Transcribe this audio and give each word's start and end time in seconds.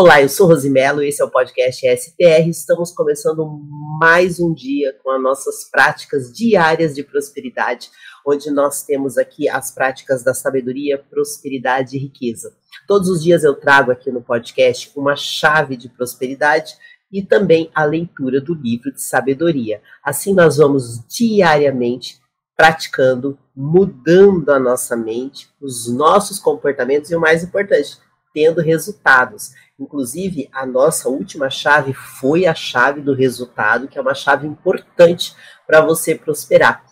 Olá, 0.00 0.22
eu 0.22 0.28
sou 0.28 0.46
Rosimelo, 0.46 1.02
esse 1.02 1.20
é 1.20 1.24
o 1.24 1.28
podcast 1.28 1.84
SPR. 1.84 2.48
Estamos 2.48 2.92
começando 2.92 3.44
mais 3.98 4.38
um 4.38 4.54
dia 4.54 4.96
com 5.02 5.10
as 5.10 5.20
nossas 5.20 5.68
práticas 5.68 6.32
diárias 6.32 6.94
de 6.94 7.02
prosperidade, 7.02 7.90
onde 8.24 8.48
nós 8.48 8.84
temos 8.84 9.18
aqui 9.18 9.48
as 9.48 9.72
práticas 9.72 10.22
da 10.22 10.32
sabedoria, 10.32 11.04
prosperidade 11.10 11.96
e 11.96 11.98
riqueza. 11.98 12.54
Todos 12.86 13.08
os 13.08 13.24
dias 13.24 13.42
eu 13.42 13.56
trago 13.56 13.90
aqui 13.90 14.08
no 14.12 14.22
podcast 14.22 14.88
uma 14.94 15.16
chave 15.16 15.76
de 15.76 15.88
prosperidade 15.88 16.76
e 17.10 17.20
também 17.20 17.68
a 17.74 17.84
leitura 17.84 18.40
do 18.40 18.54
livro 18.54 18.92
de 18.92 19.02
sabedoria. 19.02 19.82
Assim 20.04 20.32
nós 20.32 20.58
vamos 20.58 21.04
diariamente 21.08 22.20
praticando, 22.56 23.36
mudando 23.54 24.50
a 24.50 24.60
nossa 24.60 24.96
mente, 24.96 25.48
os 25.60 25.92
nossos 25.92 26.38
comportamentos 26.38 27.10
e 27.10 27.16
o 27.16 27.20
mais 27.20 27.42
importante, 27.42 27.98
tendo 28.32 28.60
resultados. 28.60 29.52
Inclusive, 29.78 30.48
a 30.52 30.66
nossa 30.66 31.08
última 31.08 31.50
chave 31.50 31.92
foi 31.92 32.46
a 32.46 32.54
chave 32.54 33.00
do 33.00 33.14
resultado, 33.14 33.88
que 33.88 33.98
é 33.98 34.00
uma 34.00 34.14
chave 34.14 34.46
importante 34.46 35.34
para 35.66 35.80
você 35.80 36.14
prosperar. 36.14 36.84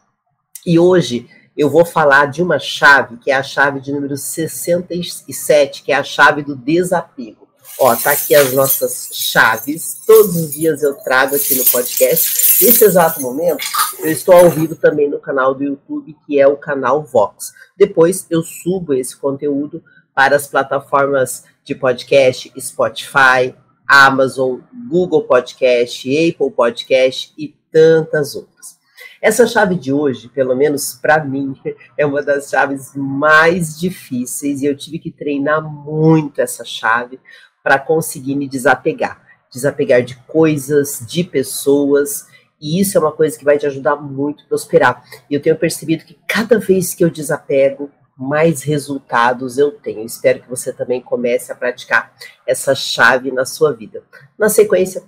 E 0.64 0.78
hoje 0.78 1.28
eu 1.56 1.70
vou 1.70 1.84
falar 1.84 2.26
de 2.26 2.42
uma 2.42 2.58
chave, 2.58 3.16
que 3.16 3.30
é 3.30 3.34
a 3.34 3.42
chave 3.42 3.80
de 3.80 3.90
número 3.90 4.16
67, 4.16 5.82
que 5.82 5.90
é 5.90 5.96
a 5.96 6.04
chave 6.04 6.42
do 6.42 6.54
desapego. 6.54 7.46
Ó, 7.78 7.94
tá 7.94 8.12
aqui 8.12 8.34
as 8.34 8.52
nossas 8.52 9.10
chaves. 9.12 10.02
Todos 10.06 10.34
os 10.36 10.52
dias 10.52 10.82
eu 10.82 10.94
trago 10.94 11.36
aqui 11.36 11.54
no 11.54 11.64
podcast. 11.64 12.64
Nesse 12.64 12.84
exato 12.84 13.20
momento, 13.20 13.64
eu 13.98 14.10
estou 14.10 14.34
ao 14.34 14.50
vivo 14.50 14.74
também 14.74 15.10
no 15.10 15.18
canal 15.18 15.54
do 15.54 15.62
YouTube, 15.62 16.16
que 16.26 16.40
é 16.40 16.46
o 16.46 16.56
canal 16.56 17.02
Vox. 17.02 17.52
Depois 17.76 18.26
eu 18.30 18.42
subo 18.42 18.94
esse 18.94 19.16
conteúdo 19.16 19.82
para 20.16 20.34
as 20.34 20.46
plataformas 20.46 21.44
de 21.62 21.74
podcast 21.74 22.50
Spotify, 22.58 23.54
Amazon, 23.86 24.60
Google 24.88 25.24
Podcast, 25.24 26.08
Apple 26.08 26.50
Podcast 26.50 27.34
e 27.36 27.54
tantas 27.70 28.34
outras. 28.34 28.78
Essa 29.20 29.46
chave 29.46 29.74
de 29.74 29.92
hoje, 29.92 30.30
pelo 30.30 30.56
menos 30.56 30.94
para 30.94 31.22
mim, 31.22 31.54
é 31.98 32.06
uma 32.06 32.22
das 32.22 32.48
chaves 32.48 32.92
mais 32.94 33.78
difíceis 33.78 34.62
e 34.62 34.66
eu 34.66 34.74
tive 34.74 34.98
que 34.98 35.10
treinar 35.10 35.62
muito 35.62 36.40
essa 36.40 36.64
chave 36.64 37.20
para 37.62 37.78
conseguir 37.78 38.36
me 38.36 38.48
desapegar. 38.48 39.20
Desapegar 39.52 40.02
de 40.02 40.16
coisas, 40.22 41.04
de 41.06 41.24
pessoas, 41.24 42.26
e 42.58 42.80
isso 42.80 42.96
é 42.96 43.00
uma 43.00 43.12
coisa 43.12 43.38
que 43.38 43.44
vai 43.44 43.58
te 43.58 43.66
ajudar 43.66 43.96
muito 43.96 44.44
a 44.44 44.48
prosperar. 44.48 45.04
E 45.28 45.34
eu 45.34 45.42
tenho 45.42 45.56
percebido 45.56 46.04
que 46.04 46.18
cada 46.26 46.58
vez 46.58 46.94
que 46.94 47.04
eu 47.04 47.10
desapego, 47.10 47.90
mais 48.16 48.62
resultados 48.62 49.58
eu 49.58 49.70
tenho. 49.70 50.04
Espero 50.04 50.40
que 50.40 50.48
você 50.48 50.72
também 50.72 51.02
comece 51.02 51.52
a 51.52 51.54
praticar 51.54 52.14
essa 52.46 52.74
chave 52.74 53.30
na 53.30 53.44
sua 53.44 53.72
vida. 53.72 54.02
Na 54.38 54.48
sequência, 54.48 55.02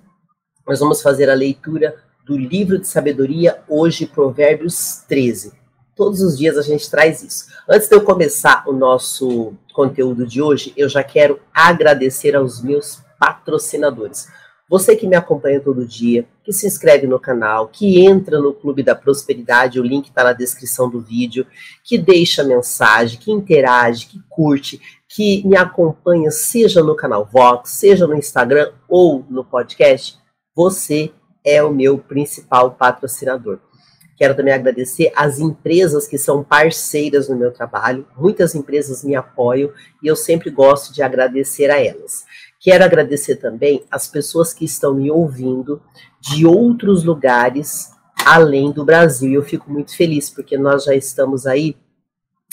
nós 0.67 0.81
vamos 0.81 1.01
fazer 1.01 1.31
a 1.31 1.35
leitura 1.35 1.97
do 2.27 2.37
livro 2.37 2.79
de 2.79 2.87
sabedoria, 2.87 3.63
hoje, 3.67 4.07
Provérbios 4.07 5.03
13. 5.09 5.53
Todos 5.97 6.21
os 6.21 6.37
dias 6.37 6.59
a 6.59 6.63
gente 6.63 6.91
traz 6.91 7.23
isso. 7.23 7.47
Antes 7.67 7.89
de 7.89 7.95
eu 7.95 8.03
começar 8.03 8.63
o 8.69 8.73
nosso 8.73 9.55
conteúdo 9.73 10.27
de 10.27 10.43
hoje, 10.43 10.75
eu 10.77 10.89
já 10.89 11.03
quero 11.03 11.41
agradecer 11.53 12.37
aos 12.37 12.63
meus 12.63 13.03
patrocinadores. 13.19 14.29
Você 14.69 14.95
que 14.95 15.07
me 15.07 15.17
acompanha 15.17 15.61
todo 15.61 15.87
dia, 15.87 16.27
que 16.45 16.53
se 16.53 16.67
inscreve 16.67 17.07
no 17.07 17.19
canal, 17.19 17.69
que 17.69 18.05
entra 18.05 18.39
no 18.39 18.53
Clube 18.53 18.83
da 18.83 18.95
Prosperidade, 18.95 19.81
o 19.81 19.83
link 19.83 20.09
está 20.09 20.23
na 20.23 20.35
descrição 20.35 20.91
do 20.91 21.01
vídeo, 21.01 21.47
que 21.83 21.97
deixa 21.97 22.45
mensagem, 22.45 23.19
que 23.19 23.33
interage, 23.33 24.07
que 24.07 24.21
curte, 24.29 24.79
que 25.09 25.43
me 25.47 25.57
acompanha, 25.57 26.31
seja 26.31 26.83
no 26.83 26.95
canal 26.95 27.27
Vox, 27.33 27.71
seja 27.71 28.07
no 28.07 28.15
Instagram 28.15 28.71
ou 28.87 29.25
no 29.31 29.43
podcast, 29.43 30.19
você 30.55 31.13
é 31.43 31.63
o 31.63 31.73
meu 31.73 31.97
principal 31.97 32.73
patrocinador. 32.73 33.61
Quero 34.19 34.35
também 34.35 34.53
agradecer 34.53 35.13
às 35.15 35.39
empresas 35.39 36.07
que 36.07 36.19
são 36.19 36.43
parceiras 36.43 37.29
no 37.29 37.37
meu 37.37 37.53
trabalho. 37.53 38.05
Muitas 38.17 38.55
empresas 38.57 39.05
me 39.05 39.15
apoiam 39.15 39.71
e 40.03 40.09
eu 40.09 40.17
sempre 40.17 40.51
gosto 40.51 40.93
de 40.93 41.03
agradecer 41.03 41.71
a 41.71 41.81
elas. 41.81 42.25
Quero 42.61 42.85
agradecer 42.85 43.37
também 43.37 43.85
as 43.91 44.09
pessoas 44.09 44.53
que 44.53 44.65
estão 44.65 44.95
me 44.95 45.11
ouvindo 45.11 45.81
de 46.21 46.45
outros 46.45 47.05
lugares 47.05 47.93
além 48.25 48.73
do 48.73 48.85
Brasil. 48.85 49.33
Eu 49.33 49.43
fico 49.43 49.71
muito 49.71 49.97
feliz 49.97 50.29
porque 50.29 50.59
nós 50.59 50.85
já 50.85 50.95
estamos 50.95 51.47
aí 51.47 51.77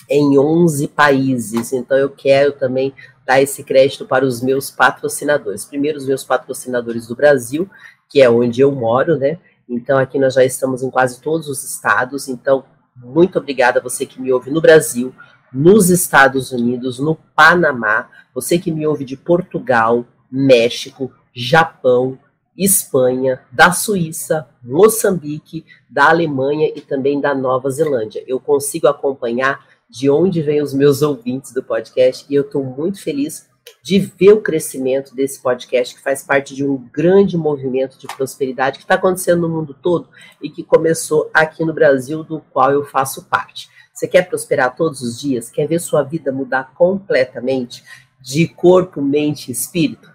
em 0.09 0.37
11 0.37 0.87
países. 0.89 1.73
Então 1.73 1.97
eu 1.97 2.09
quero 2.09 2.51
também 2.53 2.93
dar 3.25 3.41
esse 3.41 3.63
crédito 3.63 4.05
para 4.05 4.25
os 4.25 4.41
meus 4.41 4.69
patrocinadores. 4.69 5.65
Primeiro 5.65 5.97
os 5.97 6.05
meus 6.05 6.23
patrocinadores 6.23 7.07
do 7.07 7.15
Brasil, 7.15 7.69
que 8.09 8.21
é 8.21 8.29
onde 8.29 8.61
eu 8.61 8.71
moro, 8.71 9.17
né? 9.17 9.39
Então 9.67 9.97
aqui 9.97 10.19
nós 10.19 10.35
já 10.35 10.45
estamos 10.45 10.83
em 10.83 10.91
quase 10.91 11.19
todos 11.19 11.49
os 11.49 11.63
estados. 11.63 12.27
Então 12.27 12.63
muito 12.95 13.39
obrigada 13.39 13.79
a 13.79 13.83
você 13.83 14.05
que 14.05 14.21
me 14.21 14.31
ouve 14.31 14.51
no 14.51 14.61
Brasil, 14.61 15.13
nos 15.55 15.89
Estados 15.89 16.51
Unidos, 16.51 16.99
no 16.99 17.15
Panamá, 17.33 18.09
você 18.33 18.59
que 18.59 18.73
me 18.73 18.85
ouve 18.85 19.05
de 19.05 19.15
Portugal, 19.15 20.05
México, 20.29 21.09
Japão, 21.33 22.19
Espanha, 22.57 23.41
da 23.49 23.71
Suíça, 23.71 24.49
Moçambique, 24.61 25.65
da 25.89 26.09
Alemanha 26.09 26.69
e 26.75 26.81
também 26.81 27.21
da 27.21 27.33
Nova 27.33 27.69
Zelândia. 27.69 28.21
Eu 28.27 28.37
consigo 28.37 28.87
acompanhar 28.87 29.65
de 29.89 30.09
onde 30.09 30.41
vêm 30.41 30.61
os 30.61 30.73
meus 30.73 31.01
ouvintes 31.01 31.53
do 31.53 31.63
podcast 31.63 32.25
e 32.29 32.35
eu 32.35 32.41
estou 32.41 32.61
muito 32.61 33.01
feliz 33.01 33.47
de 33.81 33.97
ver 33.99 34.33
o 34.33 34.41
crescimento 34.41 35.15
desse 35.15 35.41
podcast, 35.41 35.95
que 35.95 36.01
faz 36.01 36.21
parte 36.21 36.53
de 36.53 36.65
um 36.65 36.77
grande 36.91 37.37
movimento 37.37 37.97
de 37.97 38.07
prosperidade 38.07 38.77
que 38.77 38.83
está 38.83 38.95
acontecendo 38.95 39.41
no 39.41 39.49
mundo 39.49 39.73
todo 39.73 40.09
e 40.41 40.49
que 40.49 40.63
começou 40.63 41.29
aqui 41.33 41.63
no 41.63 41.73
Brasil, 41.73 42.23
do 42.23 42.41
qual 42.51 42.71
eu 42.71 42.83
faço 42.83 43.23
parte. 43.25 43.69
Você 43.95 44.09
quer 44.09 44.27
prosperar 44.27 44.75
todos 44.75 45.01
os 45.01 45.17
dias? 45.17 45.49
Quer 45.49 45.67
ver 45.67 45.79
sua 45.79 46.03
vida 46.03 46.29
mudar 46.29 46.73
completamente 46.73 47.81
de 48.19 48.45
corpo, 48.45 49.01
mente 49.01 49.47
e 49.47 49.51
espírito? 49.53 50.13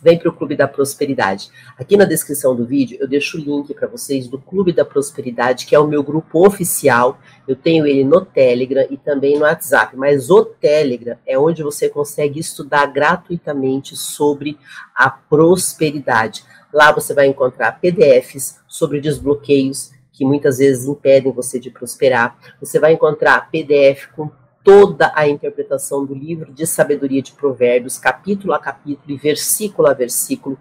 Vem 0.00 0.16
para 0.16 0.28
o 0.28 0.32
Clube 0.32 0.54
da 0.54 0.68
Prosperidade. 0.68 1.50
Aqui 1.76 1.96
na 1.96 2.04
descrição 2.04 2.54
do 2.54 2.64
vídeo 2.64 2.96
eu 3.00 3.08
deixo 3.08 3.36
o 3.36 3.40
link 3.40 3.74
para 3.74 3.88
vocês 3.88 4.28
do 4.28 4.38
Clube 4.38 4.72
da 4.72 4.84
Prosperidade, 4.84 5.66
que 5.66 5.74
é 5.74 5.78
o 5.80 5.88
meu 5.88 6.04
grupo 6.04 6.46
oficial. 6.46 7.18
Eu 7.48 7.56
tenho 7.56 7.84
ele 7.84 8.04
no 8.04 8.24
Telegram 8.24 8.86
e 8.88 8.96
também 8.96 9.34
no 9.34 9.42
WhatsApp, 9.42 9.96
mas 9.96 10.30
o 10.30 10.44
Telegram 10.44 11.18
é 11.26 11.36
onde 11.36 11.64
você 11.64 11.88
consegue 11.88 12.38
estudar 12.38 12.86
gratuitamente 12.86 13.96
sobre 13.96 14.56
a 14.94 15.10
prosperidade. 15.10 16.44
Lá 16.72 16.92
você 16.92 17.12
vai 17.12 17.26
encontrar 17.26 17.80
PDFs 17.80 18.60
sobre 18.68 19.00
desbloqueios, 19.00 19.95
que 20.16 20.24
muitas 20.24 20.56
vezes 20.56 20.88
impedem 20.88 21.30
você 21.30 21.60
de 21.60 21.70
prosperar. 21.70 22.38
Você 22.58 22.80
vai 22.80 22.94
encontrar 22.94 23.50
PDF 23.50 24.06
com 24.16 24.30
toda 24.64 25.12
a 25.14 25.28
interpretação 25.28 26.06
do 26.06 26.14
livro 26.14 26.52
de 26.54 26.66
sabedoria 26.66 27.20
de 27.20 27.32
Provérbios, 27.32 27.98
capítulo 27.98 28.54
a 28.54 28.58
capítulo 28.58 29.12
e 29.12 29.16
versículo 29.18 29.86
a 29.86 29.92
versículo. 29.92 30.58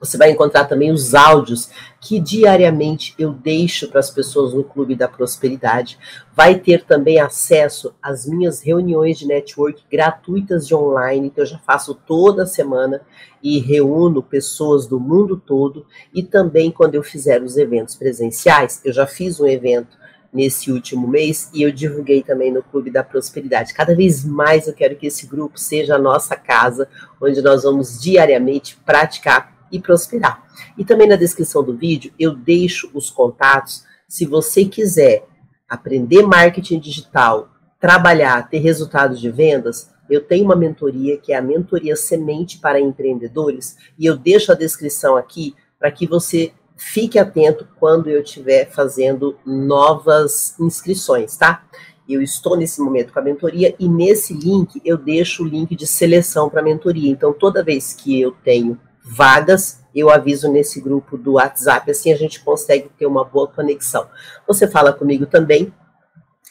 Você 0.00 0.16
vai 0.16 0.30
encontrar 0.30 0.64
também 0.64 0.90
os 0.90 1.14
áudios 1.14 1.68
que 2.00 2.18
diariamente 2.18 3.14
eu 3.18 3.34
deixo 3.34 3.86
para 3.88 4.00
as 4.00 4.10
pessoas 4.10 4.54
no 4.54 4.64
Clube 4.64 4.96
da 4.96 5.06
Prosperidade. 5.06 5.98
Vai 6.34 6.58
ter 6.58 6.86
também 6.86 7.20
acesso 7.20 7.94
às 8.02 8.24
minhas 8.24 8.62
reuniões 8.62 9.18
de 9.18 9.26
network 9.26 9.84
gratuitas 9.92 10.66
de 10.66 10.74
online, 10.74 11.28
que 11.28 11.38
eu 11.38 11.44
já 11.44 11.58
faço 11.58 11.94
toda 11.94 12.46
semana 12.46 13.02
e 13.42 13.58
reúno 13.58 14.22
pessoas 14.22 14.86
do 14.86 14.98
mundo 14.98 15.36
todo. 15.36 15.84
E 16.14 16.22
também 16.22 16.70
quando 16.70 16.94
eu 16.94 17.02
fizer 17.02 17.42
os 17.42 17.58
eventos 17.58 17.94
presenciais, 17.94 18.80
eu 18.82 18.94
já 18.94 19.06
fiz 19.06 19.38
um 19.38 19.46
evento 19.46 20.00
nesse 20.32 20.72
último 20.72 21.06
mês 21.06 21.50
e 21.52 21.60
eu 21.60 21.70
divulguei 21.70 22.22
também 22.22 22.50
no 22.50 22.62
Clube 22.62 22.90
da 22.90 23.04
Prosperidade. 23.04 23.74
Cada 23.74 23.94
vez 23.94 24.24
mais 24.24 24.66
eu 24.66 24.72
quero 24.72 24.96
que 24.96 25.08
esse 25.08 25.26
grupo 25.26 25.58
seja 25.58 25.96
a 25.96 25.98
nossa 25.98 26.36
casa, 26.36 26.88
onde 27.20 27.42
nós 27.42 27.64
vamos 27.64 28.00
diariamente 28.00 28.78
praticar 28.86 29.59
e 29.70 29.80
prosperar. 29.80 30.44
E 30.76 30.84
também 30.84 31.08
na 31.08 31.16
descrição 31.16 31.62
do 31.62 31.76
vídeo 31.76 32.12
eu 32.18 32.34
deixo 32.34 32.90
os 32.94 33.10
contatos 33.10 33.84
se 34.08 34.26
você 34.26 34.64
quiser 34.64 35.24
aprender 35.68 36.22
marketing 36.22 36.80
digital, 36.80 37.48
trabalhar, 37.78 38.48
ter 38.50 38.58
resultados 38.58 39.20
de 39.20 39.30
vendas, 39.30 39.88
eu 40.10 40.20
tenho 40.20 40.44
uma 40.44 40.56
mentoria 40.56 41.16
que 41.16 41.32
é 41.32 41.36
a 41.36 41.42
mentoria 41.42 41.94
semente 41.94 42.58
para 42.58 42.80
empreendedores 42.80 43.76
e 43.96 44.04
eu 44.04 44.16
deixo 44.16 44.50
a 44.50 44.56
descrição 44.56 45.16
aqui 45.16 45.54
para 45.78 45.92
que 45.92 46.08
você 46.08 46.52
fique 46.76 47.18
atento 47.18 47.68
quando 47.78 48.10
eu 48.10 48.20
estiver 48.20 48.68
fazendo 48.70 49.38
novas 49.46 50.58
inscrições, 50.58 51.36
tá? 51.36 51.62
Eu 52.08 52.20
estou 52.20 52.56
nesse 52.56 52.80
momento 52.80 53.12
com 53.12 53.20
a 53.20 53.22
mentoria 53.22 53.76
e 53.78 53.88
nesse 53.88 54.34
link 54.34 54.80
eu 54.84 54.98
deixo 54.98 55.44
o 55.44 55.46
link 55.46 55.76
de 55.76 55.86
seleção 55.86 56.50
para 56.50 56.60
a 56.60 56.64
mentoria. 56.64 57.10
Então, 57.10 57.32
toda 57.32 57.62
vez 57.62 57.94
que 57.94 58.20
eu 58.20 58.32
tenho 58.42 58.76
vagas, 59.10 59.80
eu 59.94 60.08
aviso 60.08 60.50
nesse 60.50 60.80
grupo 60.80 61.16
do 61.18 61.32
WhatsApp, 61.32 61.90
assim 61.90 62.12
a 62.12 62.16
gente 62.16 62.40
consegue 62.40 62.88
ter 62.96 63.06
uma 63.06 63.24
boa 63.24 63.48
conexão. 63.48 64.08
Você 64.46 64.68
fala 64.68 64.92
comigo 64.92 65.26
também 65.26 65.72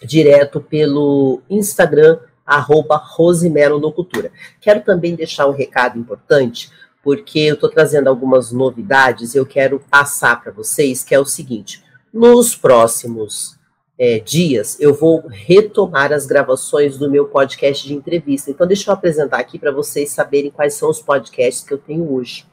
direto 0.03 0.59
pelo 0.59 1.41
Instagram, 1.50 2.19
arroba 2.45 3.01
Locutora. 3.77 4.31
Quero 4.59 4.81
também 4.81 5.15
deixar 5.15 5.47
um 5.47 5.51
recado 5.53 6.00
importante, 6.00 6.71
porque 7.03 7.39
eu 7.39 7.56
estou 7.56 7.69
trazendo 7.69 8.07
algumas 8.07 8.51
novidades 8.51 9.35
eu 9.35 9.45
quero 9.45 9.79
passar 9.89 10.41
para 10.41 10.51
vocês, 10.51 11.03
que 11.03 11.13
é 11.13 11.19
o 11.19 11.25
seguinte, 11.25 11.83
nos 12.13 12.55
próximos 12.55 13.58
é, 14.01 14.18
dias, 14.18 14.78
eu 14.80 14.94
vou 14.94 15.28
retomar 15.28 16.13
as 16.13 16.25
gravações 16.25 16.98
do 16.98 17.12
meu 17.12 17.25
podcast 17.25 17.86
de 17.86 17.94
entrevista. 17.94 18.50
Então, 18.50 18.66
deixa 18.66 18.90
eu 18.90 18.94
apresentar 18.94 19.40
aqui 19.40 19.60
para 19.60 19.74
vocês 19.74 20.10
saberem 20.10 20.50
quais 20.50 20.75
são 20.75 20.90
os 20.90 21.01
podcasts 21.01 21.68
que 21.68 21.74
eu 21.74 21.78
tenho 21.78 22.10
hoje. 22.10 22.46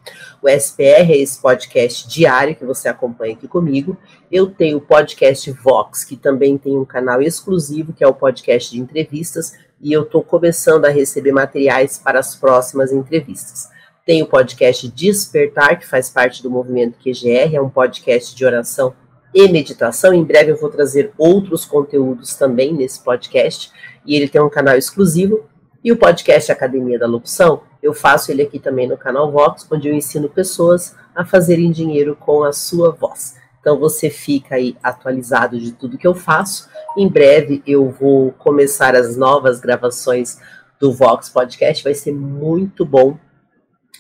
O 0.43 0.49
SPR 0.49 1.13
é 1.13 1.19
esse 1.19 1.41
podcast 1.41 2.09
diário 2.09 2.57
que 2.57 2.65
você 2.65 2.89
acompanha 2.89 3.35
aqui 3.35 3.47
comigo. 3.47 3.97
Eu 4.31 4.49
tenho 4.49 4.79
o 4.79 4.81
podcast 4.81 5.49
Vox, 5.53 6.03
que 6.03 6.17
também 6.17 6.59
tem 6.59 6.77
um 6.77 6.85
canal 6.85 7.23
exclusivo, 7.23 7.93
que 7.93 8.03
é 8.03 8.09
o 8.09 8.15
podcast 8.15 8.73
de 8.73 8.81
entrevistas, 8.81 9.53
e 9.81 9.93
eu 9.93 10.03
estou 10.03 10.25
começando 10.25 10.85
a 10.85 10.91
receber 10.91 11.31
materiais 11.31 11.97
para 11.97 12.19
as 12.19 12.35
próximas 12.35 12.91
entrevistas. 12.91 13.69
Tem 14.05 14.21
o 14.21 14.27
podcast 14.27 14.89
Despertar, 14.89 15.79
que 15.79 15.87
faz 15.87 16.11
parte 16.11 16.43
do 16.43 16.51
movimento 16.51 16.99
QGR, 16.99 17.55
é 17.55 17.61
um 17.61 17.71
podcast 17.71 18.35
de 18.35 18.45
oração 18.45 18.93
e 19.37 19.47
meditação. 19.49 20.15
Em 20.15 20.25
breve 20.25 20.51
eu 20.51 20.57
vou 20.57 20.71
trazer 20.71 21.13
outros 21.19 21.67
conteúdos 21.67 22.35
também 22.37 22.73
nesse 22.73 23.05
podcast, 23.05 23.71
e 24.07 24.17
ele 24.17 24.29
tem 24.29 24.41
um 24.41 24.49
canal 24.49 24.79
exclusivo. 24.79 25.45
E 25.85 25.93
o 25.93 25.97
podcast 25.99 26.51
Academia 26.51 26.99
da 26.99 27.07
Locução, 27.07 27.61
eu 27.83 27.93
faço 27.93 28.33
ele 28.33 28.41
aqui 28.41 28.59
também 28.59 28.89
no 28.89 28.97
canal 28.97 29.31
Vox, 29.31 29.67
onde 29.71 29.89
eu 29.89 29.95
ensino 29.95 30.31
pessoas 30.31 30.97
a 31.15 31.23
fazerem 31.23 31.71
dinheiro 31.71 32.17
com 32.17 32.45
a 32.45 32.53
sua 32.53 32.91
voz. 32.93 33.37
Então 33.61 33.79
você 33.79 34.09
fica 34.09 34.55
aí 34.55 34.75
atualizado 34.83 35.61
de 35.61 35.73
tudo 35.73 35.99
que 35.99 36.07
eu 36.07 36.15
faço. 36.15 36.71
Em 36.97 37.07
breve 37.07 37.63
eu 37.67 37.91
vou 37.91 38.33
começar 38.39 38.97
as 38.97 39.19
novas 39.19 39.61
gravações 39.61 40.39
do 40.81 40.95
Vox 40.95 41.29
Podcast, 41.29 41.85
vai 41.85 41.95
ser 41.95 42.13
muito 42.13 42.87
bom 42.87 43.19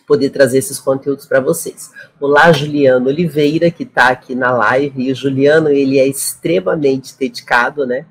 poder 0.07 0.31
trazer 0.31 0.59
esses 0.59 0.79
conteúdos 0.79 1.27
para 1.27 1.41
vocês. 1.41 1.91
Olá, 2.21 2.53
Juliano 2.53 3.09
Oliveira, 3.09 3.71
que 3.71 3.83
está 3.83 4.09
aqui 4.09 4.35
na 4.35 4.53
live, 4.53 5.03
e 5.03 5.11
o 5.11 5.15
Juliano, 5.15 5.69
ele 5.69 5.99
é 5.99 6.07
extremamente 6.07 7.19
dedicado, 7.19 7.85
né? 7.85 8.07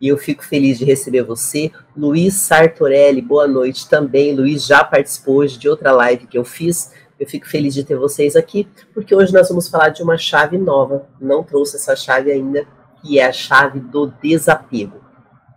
E 0.00 0.08
eu 0.08 0.16
fico 0.16 0.44
feliz 0.44 0.78
de 0.78 0.84
receber 0.84 1.22
você. 1.22 1.70
Luiz 1.96 2.34
Sartorelli, 2.34 3.20
boa 3.20 3.46
noite 3.46 3.88
também. 3.88 4.34
Luiz 4.34 4.66
já 4.66 4.82
participou 4.82 5.36
hoje 5.36 5.58
de 5.58 5.68
outra 5.68 5.92
live 5.92 6.26
que 6.26 6.36
eu 6.36 6.44
fiz. 6.44 6.92
Eu 7.20 7.26
fico 7.26 7.46
feliz 7.46 7.74
de 7.74 7.84
ter 7.84 7.96
vocês 7.96 8.34
aqui, 8.34 8.66
porque 8.92 9.14
hoje 9.14 9.32
nós 9.32 9.48
vamos 9.48 9.68
falar 9.68 9.90
de 9.90 10.02
uma 10.02 10.18
chave 10.18 10.58
nova. 10.58 11.06
Não 11.20 11.44
trouxe 11.44 11.76
essa 11.76 11.94
chave 11.94 12.32
ainda, 12.32 12.66
que 13.02 13.18
é 13.18 13.26
a 13.26 13.32
chave 13.32 13.80
do 13.80 14.12
desapego. 14.22 15.00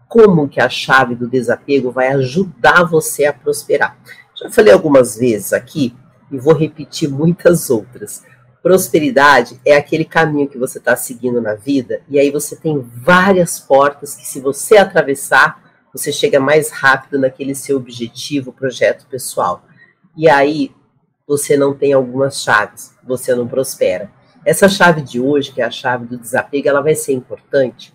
Como 0.08 0.48
que 0.48 0.62
a 0.62 0.70
chave 0.70 1.16
do 1.16 1.28
desapego 1.28 1.92
vai 1.92 2.10
ajudar 2.10 2.84
você 2.84 3.26
a 3.26 3.34
prosperar? 3.34 3.98
Já 4.40 4.50
falei 4.52 4.72
algumas 4.72 5.18
vezes 5.18 5.52
aqui 5.52 5.96
e 6.32 6.38
vou 6.38 6.54
repetir 6.54 7.10
muitas 7.10 7.70
outras. 7.70 8.24
Prosperidade 8.62 9.60
é 9.66 9.76
aquele 9.76 10.06
caminho 10.06 10.48
que 10.48 10.58
você 10.58 10.78
está 10.78 10.96
seguindo 10.96 11.42
na 11.42 11.56
vida 11.56 12.02
e 12.08 12.20
aí 12.20 12.30
você 12.30 12.56
tem 12.56 12.80
várias 12.80 13.60
portas 13.60 14.16
que, 14.16 14.28
se 14.28 14.40
você 14.40 14.78
atravessar, 14.78 15.64
você 15.92 16.12
chega 16.12 16.40
mais 16.40 16.70
rápido 16.70 17.18
naquele 17.18 17.56
seu 17.56 17.78
objetivo, 17.78 18.54
projeto 18.54 19.08
pessoal. 19.08 19.64
E 20.16 20.30
aí 20.30 20.72
você 21.28 21.58
não 21.58 21.74
tem 21.74 21.94
algumas 21.94 22.42
chaves, 22.42 22.94
você 23.04 23.34
não 23.34 23.48
prospera. 23.48 24.12
Essa 24.46 24.70
chave 24.70 25.02
de 25.02 25.20
hoje, 25.20 25.52
que 25.52 25.62
é 25.62 25.66
a 25.66 25.72
chave 25.72 26.06
do 26.06 26.18
desapego, 26.18 26.68
ela 26.68 26.82
vai 26.82 26.96
ser 26.96 27.14
importante 27.14 27.94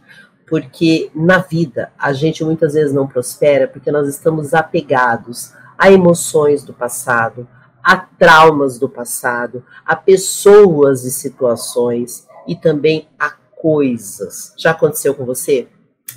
porque 0.52 1.10
na 1.14 1.38
vida 1.38 1.90
a 1.98 2.12
gente 2.12 2.44
muitas 2.44 2.74
vezes 2.74 2.92
não 2.92 3.06
prospera 3.06 3.66
porque 3.66 3.90
nós 3.90 4.06
estamos 4.06 4.52
apegados 4.52 5.54
a 5.82 5.90
emoções 5.90 6.62
do 6.62 6.72
passado, 6.72 7.48
a 7.82 7.96
traumas 7.96 8.78
do 8.78 8.88
passado, 8.88 9.64
a 9.84 9.96
pessoas 9.96 11.04
e 11.04 11.10
situações 11.10 12.24
e 12.46 12.54
também 12.54 13.08
a 13.18 13.30
coisas. 13.30 14.54
Já 14.56 14.70
aconteceu 14.70 15.12
com 15.12 15.24
você? 15.24 15.66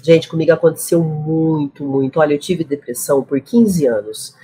Gente, 0.04 0.30
comigo 0.30 0.52
aconteceu 0.52 1.04
muito, 1.04 1.84
muito. 1.84 2.20
Olha, 2.20 2.36
eu 2.36 2.40
tive 2.40 2.64
depressão 2.64 3.24
por 3.24 3.42
15 3.42 3.88
anos. 3.88 4.36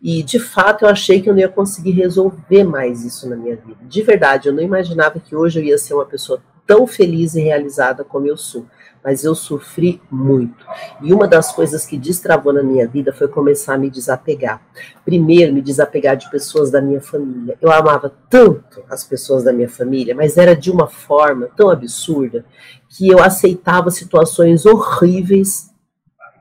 E 0.00 0.22
de 0.22 0.38
fato 0.38 0.86
eu 0.86 0.88
achei 0.88 1.20
que 1.20 1.28
eu 1.28 1.34
não 1.34 1.40
ia 1.40 1.48
conseguir 1.50 1.90
resolver 1.90 2.64
mais 2.64 3.04
isso 3.04 3.28
na 3.28 3.36
minha 3.36 3.56
vida. 3.56 3.76
De 3.82 4.02
verdade, 4.02 4.48
eu 4.48 4.54
não 4.54 4.62
imaginava 4.62 5.20
que 5.20 5.36
hoje 5.36 5.60
eu 5.60 5.64
ia 5.64 5.76
ser 5.76 5.92
uma 5.92 6.06
pessoa 6.06 6.42
tão 6.66 6.86
feliz 6.86 7.34
e 7.34 7.42
realizada 7.42 8.02
como 8.02 8.26
eu 8.26 8.36
sou 8.38 8.64
mas 9.04 9.24
eu 9.24 9.34
sofri 9.34 10.00
muito. 10.10 10.64
E 11.02 11.12
uma 11.12 11.26
das 11.26 11.52
coisas 11.52 11.86
que 11.86 11.96
destravou 11.96 12.52
na 12.52 12.62
minha 12.62 12.86
vida 12.86 13.12
foi 13.12 13.28
começar 13.28 13.74
a 13.74 13.78
me 13.78 13.90
desapegar. 13.90 14.60
Primeiro, 15.04 15.52
me 15.52 15.62
desapegar 15.62 16.16
de 16.16 16.30
pessoas 16.30 16.70
da 16.70 16.80
minha 16.80 17.00
família. 17.00 17.56
Eu 17.60 17.72
amava 17.72 18.12
tanto 18.28 18.82
as 18.88 19.04
pessoas 19.04 19.44
da 19.44 19.52
minha 19.52 19.68
família, 19.68 20.14
mas 20.14 20.36
era 20.36 20.54
de 20.54 20.70
uma 20.70 20.86
forma 20.86 21.48
tão 21.56 21.70
absurda 21.70 22.44
que 22.88 23.08
eu 23.08 23.22
aceitava 23.22 23.90
situações 23.90 24.66
horríveis 24.66 25.70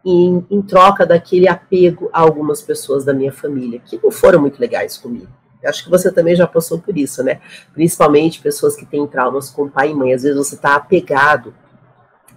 em, 0.05 0.45
em 0.49 0.61
troca 0.61 1.05
daquele 1.05 1.47
apego 1.47 2.09
a 2.11 2.21
algumas 2.21 2.61
pessoas 2.61 3.05
da 3.05 3.13
minha 3.13 3.31
família, 3.31 3.81
que 3.85 3.99
não 4.01 4.11
foram 4.11 4.41
muito 4.41 4.59
legais 4.59 4.97
comigo. 4.97 5.27
Acho 5.63 5.83
que 5.83 5.89
você 5.89 6.09
também 6.09 6.35
já 6.35 6.47
passou 6.47 6.79
por 6.79 6.97
isso, 6.97 7.21
né? 7.21 7.41
Principalmente 7.73 8.41
pessoas 8.41 8.77
que 8.77 8.85
têm 8.85 9.05
traumas 9.05 9.49
com 9.49 9.67
pai 9.67 9.91
e 9.91 9.93
mãe. 9.93 10.13
Às 10.13 10.23
vezes 10.23 10.37
você 10.37 10.55
está 10.55 10.75
apegado 10.75 11.53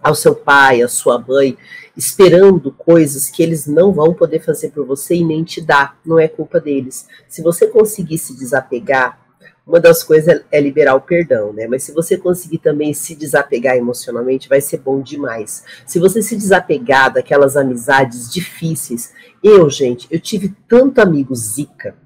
ao 0.03 0.15
seu 0.15 0.35
pai, 0.35 0.83
à 0.83 0.89
sua 0.89 1.19
mãe, 1.19 1.57
esperando 1.97 2.73
coisas 2.73 3.29
que 3.29 3.43
eles 3.43 3.67
não 3.67 3.93
vão 3.93 4.13
poder 4.15 4.41
fazer 4.41 4.71
por 4.71 4.85
você 4.85 5.15
e 5.15 5.25
nem 5.25 5.45
te 5.45 5.61
dar, 5.61 5.99
não 6.05 6.19
é 6.19 6.27
culpa 6.27 6.61
deles. 6.61 7.07
Se 7.29 7.43
você 7.43 7.67
conseguir 7.67 8.19
se 8.19 8.37
desapegar, 8.37 9.21
uma 9.65 9.79
das 9.79 10.03
coisas 10.03 10.43
é 10.51 10.61
liberar 10.61 10.97
o 10.97 11.01
perdão, 11.01 11.53
né? 11.53 11.69
Mas 11.69 11.85
se 11.85 11.93
você 11.93 12.17
conseguir 12.17 12.59
também 12.59 12.93
se 12.93 13.15
desapegar 13.15 13.77
emocionalmente, 13.77 14.49
vai 14.49 14.61
ser 14.61 14.79
bom 14.79 15.01
demais. 15.01 15.63
Se 15.87 16.01
você 16.01 16.21
se 16.21 16.37
desapegar 16.37 17.13
daquelas 17.13 17.57
amizades 17.57 18.31
difíceis, 18.33 19.13
eu, 19.43 19.71
gente, 19.71 20.09
eu 20.11 20.19
tive 20.19 20.53
tanto 20.67 21.01
amigo 21.01 21.35
zica, 21.35 21.97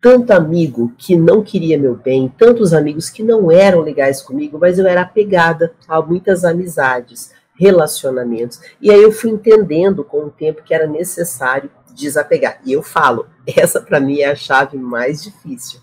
tanto 0.00 0.32
amigo 0.32 0.92
que 0.96 1.14
não 1.14 1.42
queria 1.42 1.78
meu 1.78 1.94
bem, 1.94 2.32
tantos 2.38 2.72
amigos 2.72 3.10
que 3.10 3.22
não 3.22 3.52
eram 3.52 3.80
legais 3.80 4.22
comigo, 4.22 4.58
mas 4.58 4.78
eu 4.78 4.86
era 4.86 5.02
apegada 5.02 5.74
a 5.86 6.00
muitas 6.00 6.44
amizades, 6.44 7.32
relacionamentos. 7.54 8.60
E 8.80 8.90
aí 8.90 9.02
eu 9.02 9.12
fui 9.12 9.30
entendendo 9.30 10.02
com 10.02 10.24
o 10.24 10.30
tempo 10.30 10.62
que 10.62 10.72
era 10.72 10.86
necessário 10.86 11.70
desapegar. 11.94 12.60
E 12.64 12.72
eu 12.72 12.82
falo, 12.82 13.26
essa 13.46 13.80
para 13.80 14.00
mim 14.00 14.20
é 14.20 14.30
a 14.30 14.34
chave 14.34 14.78
mais 14.78 15.22
difícil, 15.22 15.80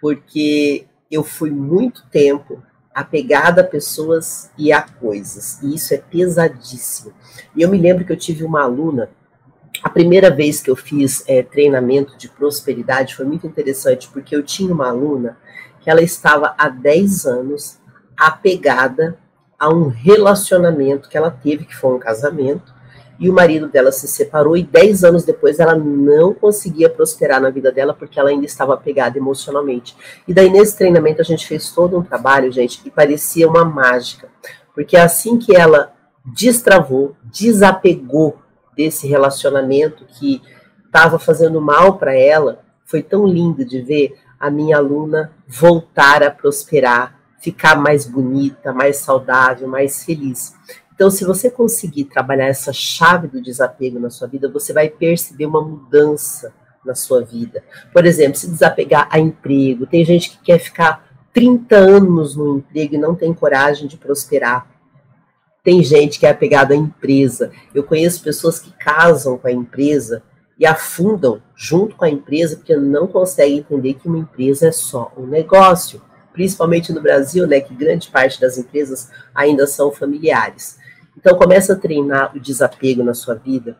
porque 0.00 0.86
eu 1.10 1.24
fui 1.24 1.50
muito 1.50 2.06
tempo 2.08 2.62
apegada 2.94 3.60
a 3.60 3.64
pessoas 3.64 4.50
e 4.56 4.72
a 4.72 4.80
coisas, 4.80 5.60
e 5.62 5.74
isso 5.74 5.92
é 5.92 5.98
pesadíssimo. 5.98 7.12
E 7.54 7.60
eu 7.60 7.68
me 7.68 7.76
lembro 7.76 8.04
que 8.04 8.12
eu 8.12 8.16
tive 8.16 8.42
uma 8.42 8.62
aluna 8.62 9.10
a 9.82 9.88
primeira 9.88 10.30
vez 10.30 10.60
que 10.60 10.70
eu 10.70 10.76
fiz 10.76 11.24
é, 11.26 11.42
treinamento 11.42 12.16
de 12.16 12.28
prosperidade 12.28 13.14
foi 13.14 13.24
muito 13.24 13.46
interessante, 13.46 14.08
porque 14.12 14.34
eu 14.34 14.42
tinha 14.42 14.72
uma 14.72 14.88
aluna 14.88 15.38
que 15.80 15.90
ela 15.90 16.02
estava 16.02 16.54
há 16.58 16.68
10 16.68 17.26
anos 17.26 17.78
apegada 18.16 19.18
a 19.58 19.68
um 19.68 19.88
relacionamento 19.88 21.08
que 21.08 21.16
ela 21.16 21.30
teve, 21.30 21.64
que 21.64 21.76
foi 21.76 21.94
um 21.94 21.98
casamento, 21.98 22.74
e 23.18 23.30
o 23.30 23.32
marido 23.32 23.68
dela 23.68 23.90
se 23.90 24.06
separou, 24.06 24.56
e 24.56 24.62
10 24.62 25.04
anos 25.04 25.24
depois 25.24 25.58
ela 25.58 25.74
não 25.74 26.34
conseguia 26.34 26.90
prosperar 26.90 27.40
na 27.40 27.50
vida 27.50 27.72
dela, 27.72 27.94
porque 27.94 28.20
ela 28.20 28.30
ainda 28.30 28.44
estava 28.44 28.74
apegada 28.74 29.16
emocionalmente. 29.16 29.96
E 30.28 30.34
daí, 30.34 30.50
nesse 30.50 30.76
treinamento, 30.76 31.22
a 31.22 31.24
gente 31.24 31.46
fez 31.46 31.70
todo 31.70 31.98
um 31.98 32.02
trabalho, 32.02 32.52
gente, 32.52 32.82
que 32.82 32.90
parecia 32.90 33.48
uma 33.48 33.64
mágica, 33.64 34.28
porque 34.74 34.96
assim 34.96 35.38
que 35.38 35.56
ela 35.56 35.92
destravou, 36.24 37.16
desapegou 37.24 38.38
desse 38.76 39.06
relacionamento 39.06 40.04
que 40.04 40.42
estava 40.84 41.18
fazendo 41.18 41.60
mal 41.60 41.98
para 41.98 42.14
ela, 42.14 42.60
foi 42.84 43.02
tão 43.02 43.26
lindo 43.26 43.64
de 43.64 43.80
ver 43.80 44.16
a 44.38 44.50
minha 44.50 44.76
aluna 44.76 45.32
voltar 45.46 46.22
a 46.22 46.30
prosperar, 46.30 47.18
ficar 47.40 47.76
mais 47.76 48.06
bonita, 48.06 48.72
mais 48.72 48.98
saudável, 48.98 49.66
mais 49.66 50.04
feliz. 50.04 50.54
Então, 50.94 51.10
se 51.10 51.24
você 51.24 51.50
conseguir 51.50 52.04
trabalhar 52.04 52.46
essa 52.46 52.72
chave 52.72 53.28
do 53.28 53.42
desapego 53.42 53.98
na 53.98 54.08
sua 54.08 54.26
vida, 54.26 54.50
você 54.50 54.72
vai 54.72 54.88
perceber 54.88 55.46
uma 55.46 55.60
mudança 55.60 56.54
na 56.84 56.94
sua 56.94 57.22
vida. 57.22 57.62
Por 57.92 58.06
exemplo, 58.06 58.38
se 58.38 58.48
desapegar 58.48 59.08
a 59.10 59.18
emprego. 59.18 59.86
Tem 59.86 60.04
gente 60.04 60.30
que 60.30 60.38
quer 60.38 60.58
ficar 60.58 61.06
30 61.34 61.76
anos 61.76 62.34
no 62.34 62.58
emprego 62.58 62.94
e 62.94 62.98
não 62.98 63.14
tem 63.14 63.34
coragem 63.34 63.86
de 63.86 63.98
prosperar. 63.98 64.66
Tem 65.66 65.82
gente 65.82 66.20
que 66.20 66.26
é 66.26 66.30
apegada 66.30 66.74
à 66.74 66.76
empresa. 66.76 67.50
Eu 67.74 67.82
conheço 67.82 68.22
pessoas 68.22 68.60
que 68.60 68.70
casam 68.70 69.36
com 69.36 69.48
a 69.48 69.52
empresa 69.52 70.22
e 70.56 70.64
afundam 70.64 71.42
junto 71.56 71.96
com 71.96 72.04
a 72.04 72.08
empresa 72.08 72.54
porque 72.54 72.76
não 72.76 73.08
conseguem 73.08 73.58
entender 73.58 73.94
que 73.94 74.06
uma 74.06 74.18
empresa 74.18 74.68
é 74.68 74.70
só 74.70 75.12
um 75.16 75.26
negócio. 75.26 76.00
Principalmente 76.32 76.92
no 76.92 77.02
Brasil, 77.02 77.48
né, 77.48 77.58
que 77.58 77.74
grande 77.74 78.08
parte 78.08 78.40
das 78.40 78.56
empresas 78.56 79.10
ainda 79.34 79.66
são 79.66 79.90
familiares. 79.90 80.78
Então 81.16 81.36
começa 81.36 81.72
a 81.72 81.76
treinar 81.76 82.36
o 82.36 82.38
desapego 82.38 83.02
na 83.02 83.12
sua 83.12 83.34
vida, 83.34 83.76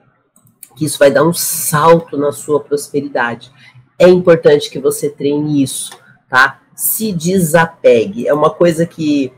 que 0.76 0.86
isso 0.86 0.98
vai 0.98 1.12
dar 1.12 1.22
um 1.22 1.32
salto 1.32 2.18
na 2.18 2.32
sua 2.32 2.58
prosperidade. 2.58 3.52
É 3.96 4.08
importante 4.08 4.70
que 4.70 4.80
você 4.80 5.08
treine 5.08 5.62
isso, 5.62 5.92
tá? 6.28 6.60
Se 6.74 7.12
desapegue. 7.12 8.26
É 8.26 8.34
uma 8.34 8.50
coisa 8.50 8.84
que, 8.84 9.32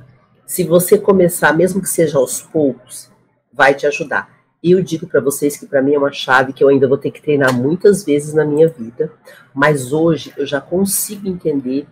se 0.48 0.64
você 0.64 0.96
começar, 0.96 1.54
mesmo 1.54 1.82
que 1.82 1.88
seja 1.90 2.16
aos 2.16 2.40
poucos, 2.40 3.10
vai 3.52 3.74
te 3.74 3.86
ajudar. 3.86 4.30
Eu 4.64 4.82
digo 4.82 5.06
para 5.06 5.20
vocês 5.20 5.58
que 5.58 5.66
para 5.66 5.82
mim 5.82 5.92
é 5.92 5.98
uma 5.98 6.10
chave 6.10 6.54
que 6.54 6.64
eu 6.64 6.68
ainda 6.68 6.88
vou 6.88 6.96
ter 6.96 7.10
que 7.10 7.20
treinar 7.20 7.54
muitas 7.54 8.02
vezes 8.02 8.32
na 8.32 8.46
minha 8.46 8.66
vida, 8.66 9.12
mas 9.52 9.92
hoje 9.92 10.32
eu 10.38 10.46
já 10.46 10.58
consigo 10.58 11.28
entender 11.28 11.86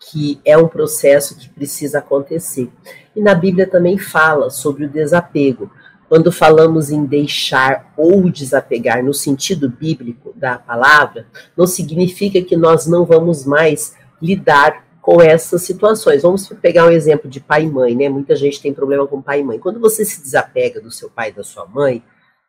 que 0.00 0.40
é 0.44 0.58
um 0.58 0.66
processo 0.66 1.36
que 1.36 1.48
precisa 1.48 2.00
acontecer. 2.00 2.68
E 3.14 3.22
na 3.22 3.32
Bíblia 3.32 3.70
também 3.70 3.96
fala 3.96 4.50
sobre 4.50 4.86
o 4.86 4.90
desapego. 4.90 5.70
Quando 6.08 6.32
falamos 6.32 6.90
em 6.90 7.04
deixar 7.04 7.94
ou 7.96 8.28
desapegar 8.28 9.04
no 9.04 9.14
sentido 9.14 9.68
bíblico 9.68 10.32
da 10.34 10.58
palavra, 10.58 11.28
não 11.56 11.66
significa 11.66 12.42
que 12.42 12.56
nós 12.56 12.88
não 12.88 13.04
vamos 13.04 13.44
mais 13.46 13.94
lidar 14.20 14.89
com 15.10 15.20
essas 15.20 15.62
situações. 15.62 16.22
Vamos 16.22 16.48
pegar 16.62 16.86
um 16.86 16.90
exemplo 16.92 17.28
de 17.28 17.40
pai 17.40 17.64
e 17.64 17.68
mãe, 17.68 17.96
né? 17.96 18.08
Muita 18.08 18.36
gente 18.36 18.62
tem 18.62 18.72
problema 18.72 19.08
com 19.08 19.20
pai 19.20 19.40
e 19.40 19.42
mãe. 19.42 19.58
Quando 19.58 19.80
você 19.80 20.04
se 20.04 20.22
desapega 20.22 20.80
do 20.80 20.88
seu 20.88 21.10
pai 21.10 21.30
e 21.30 21.32
da 21.32 21.42
sua 21.42 21.66
mãe, 21.66 22.00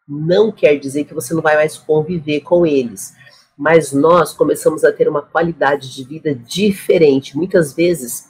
não 0.08 0.52
quer 0.52 0.76
dizer 0.76 1.06
que 1.06 1.14
você 1.16 1.34
não 1.34 1.42
vai 1.42 1.56
mais 1.56 1.76
conviver 1.76 2.42
com 2.42 2.64
eles. 2.64 3.16
Mas 3.58 3.92
nós 3.92 4.32
começamos 4.32 4.84
a 4.84 4.92
ter 4.92 5.10
uma 5.10 5.24
qualidade 5.24 5.92
de 5.92 6.04
vida 6.04 6.36
diferente. 6.36 7.36
Muitas 7.36 7.74
vezes 7.74 8.30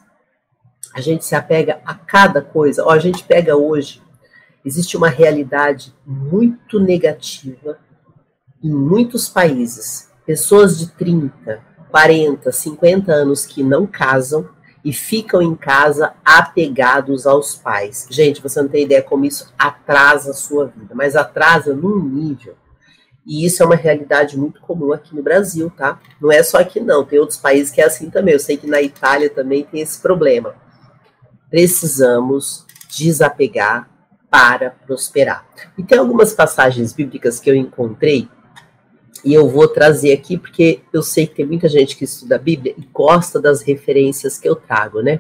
a 0.95 1.01
gente 1.01 1.25
se 1.25 1.35
apega 1.35 1.81
a 1.85 1.93
cada 1.93 2.41
coisa. 2.41 2.85
Ó, 2.85 2.89
a 2.89 3.00
gente 3.00 3.25
pega 3.25 3.57
hoje 3.57 4.01
existe 4.63 4.95
uma 4.95 5.09
realidade 5.09 5.93
muito 6.05 6.79
negativa 6.79 7.77
em 8.63 8.71
muitos 8.71 9.27
países. 9.27 10.09
Pessoas 10.25 10.79
de 10.79 10.89
30, 10.91 11.61
40, 11.91 12.51
50 12.51 13.12
anos 13.12 13.45
que 13.45 13.62
não 13.62 13.86
casam 13.86 14.48
e 14.83 14.91
ficam 14.91 15.41
em 15.41 15.55
casa 15.55 16.13
apegados 16.25 17.27
aos 17.27 17.55
pais. 17.55 18.07
Gente, 18.10 18.41
você 18.41 18.62
não 18.62 18.69
tem 18.69 18.86
ideia 18.86 19.03
como 19.03 19.25
isso 19.25 19.53
atrasa 19.60 20.31
a 20.31 20.33
sua 20.33 20.67
vida, 20.67 20.95
mas 20.95 21.15
atrasa 21.15 21.75
num 21.75 22.00
nível. 22.00 22.55
E 23.25 23.45
isso 23.45 23.62
é 23.62 23.65
uma 23.65 23.75
realidade 23.75 24.38
muito 24.38 24.60
comum 24.62 24.91
aqui 24.91 25.15
no 25.15 25.21
Brasil, 25.21 25.69
tá? 25.69 26.00
Não 26.19 26.31
é 26.31 26.41
só 26.41 26.57
aqui 26.57 26.79
não, 26.79 27.05
tem 27.05 27.19
outros 27.19 27.38
países 27.38 27.71
que 27.71 27.79
é 27.79 27.86
assim 27.86 28.10
também. 28.10 28.33
Eu 28.33 28.39
sei 28.39 28.57
que 28.57 28.65
na 28.65 28.81
Itália 28.81 29.29
também 29.29 29.63
tem 29.63 29.81
esse 29.81 30.01
problema. 30.01 30.55
Precisamos 31.50 32.65
desapegar 32.89 33.88
para 34.29 34.71
prosperar. 34.71 35.45
E 35.77 35.83
tem 35.83 36.00
algumas 36.00 36.33
passagens 36.33 36.93
bíblicas 36.93 37.39
que 37.39 37.50
eu 37.50 37.55
encontrei 37.55 38.27
e 39.24 39.34
eu 39.34 39.48
vou 39.48 39.68
trazer 39.68 40.13
aqui 40.13 40.38
porque 40.38 40.82
eu 40.92 41.04
sei 41.04 41.28
que 41.28 41.36
tem 41.36 41.46
muita 41.46 41.70
gente 41.70 41.96
que 41.96 42.04
estuda 42.04 42.36
a 42.36 42.40
Bíblia 42.40 42.74
e 42.78 42.82
gosta 42.92 43.40
das 43.40 43.62
referências 43.62 44.38
que 44.38 44.48
eu 44.48 44.56
trago, 44.56 45.01
né? 45.01 45.20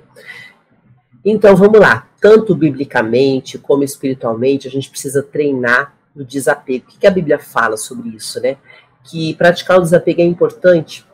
Então 1.23 1.55
vamos 1.55 1.79
lá, 1.79 2.09
tanto 2.19 2.55
biblicamente 2.55 3.57
como 3.57 3.83
espiritualmente, 3.83 4.67
a 4.67 4.71
gente 4.71 4.89
precisa 4.89 5.21
treinar 5.21 5.95
o 6.15 6.23
desapego. 6.23 6.85
O 6.87 6.99
que 6.99 7.07
a 7.07 7.11
Bíblia 7.11 7.37
fala 7.37 7.77
sobre 7.77 8.09
isso, 8.09 8.41
né? 8.41 8.57
Que 9.03 9.35
praticar 9.35 9.77
o 9.77 9.81
desapego 9.81 10.21
é 10.21 10.25
importante 10.25 11.05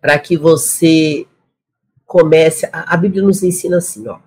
para 0.00 0.18
que 0.18 0.36
você 0.36 1.26
comece. 2.04 2.68
A 2.70 2.96
Bíblia 2.96 3.22
nos 3.22 3.42
ensina 3.42 3.78
assim, 3.78 4.06
ó 4.06 4.18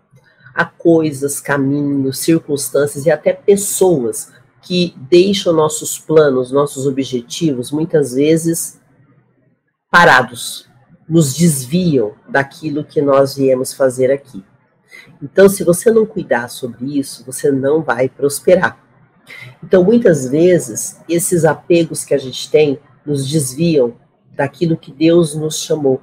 a 0.60 0.66
coisas, 0.66 1.40
caminhos, 1.40 2.20
circunstâncias 2.20 3.06
e 3.06 3.12
até 3.12 3.32
pessoas 3.32 4.32
que 4.62 4.96
deixam 5.10 5.54
nossos 5.54 5.98
planos, 5.98 6.52
nossos 6.52 6.86
objetivos, 6.86 7.72
muitas 7.72 8.14
vezes 8.14 8.80
parados, 9.90 10.70
nos 11.08 11.34
desviam 11.34 12.14
daquilo 12.28 12.84
que 12.84 13.02
nós 13.02 13.36
viemos 13.36 13.74
fazer 13.74 14.12
aqui. 14.12 14.44
Então, 15.22 15.50
se 15.50 15.64
você 15.64 15.92
não 15.92 16.06
cuidar 16.06 16.50
sobre 16.50 17.00
isso, 17.00 17.26
você 17.26 17.52
não 17.52 17.82
vai 17.82 18.08
prosperar. 18.08 18.78
Então, 19.64 19.84
muitas 19.84 20.28
vezes, 20.28 21.00
esses 21.08 21.46
apegos 21.46 22.04
que 22.04 22.14
a 22.14 22.18
gente 22.18 22.50
tem 22.50 22.80
nos 23.06 23.28
desviam 23.28 23.96
daquilo 24.32 24.78
que 24.78 24.92
Deus 24.92 25.36
nos 25.36 25.60
chamou. 25.60 26.02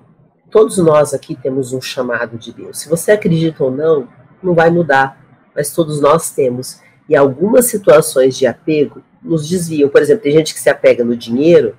Todos 0.50 0.78
nós 0.78 1.14
aqui 1.14 1.34
temos 1.34 1.72
um 1.72 1.80
chamado 1.80 2.36
de 2.38 2.52
Deus. 2.52 2.78
Se 2.80 2.88
você 2.88 3.12
acredita 3.12 3.64
ou 3.64 3.70
não, 3.70 4.08
não 4.42 4.54
vai 4.54 4.70
mudar, 4.70 5.20
mas 5.54 5.72
todos 5.72 6.00
nós 6.00 6.30
temos. 6.30 6.80
E 7.08 7.14
algumas 7.14 7.66
situações 7.66 8.36
de 8.36 8.46
apego 8.46 9.02
nos 9.22 9.48
desviam. 9.48 9.88
Por 9.88 10.02
exemplo, 10.02 10.22
tem 10.22 10.32
gente 10.32 10.54
que 10.54 10.60
se 10.60 10.68
apega 10.68 11.04
no 11.04 11.16
dinheiro 11.16 11.76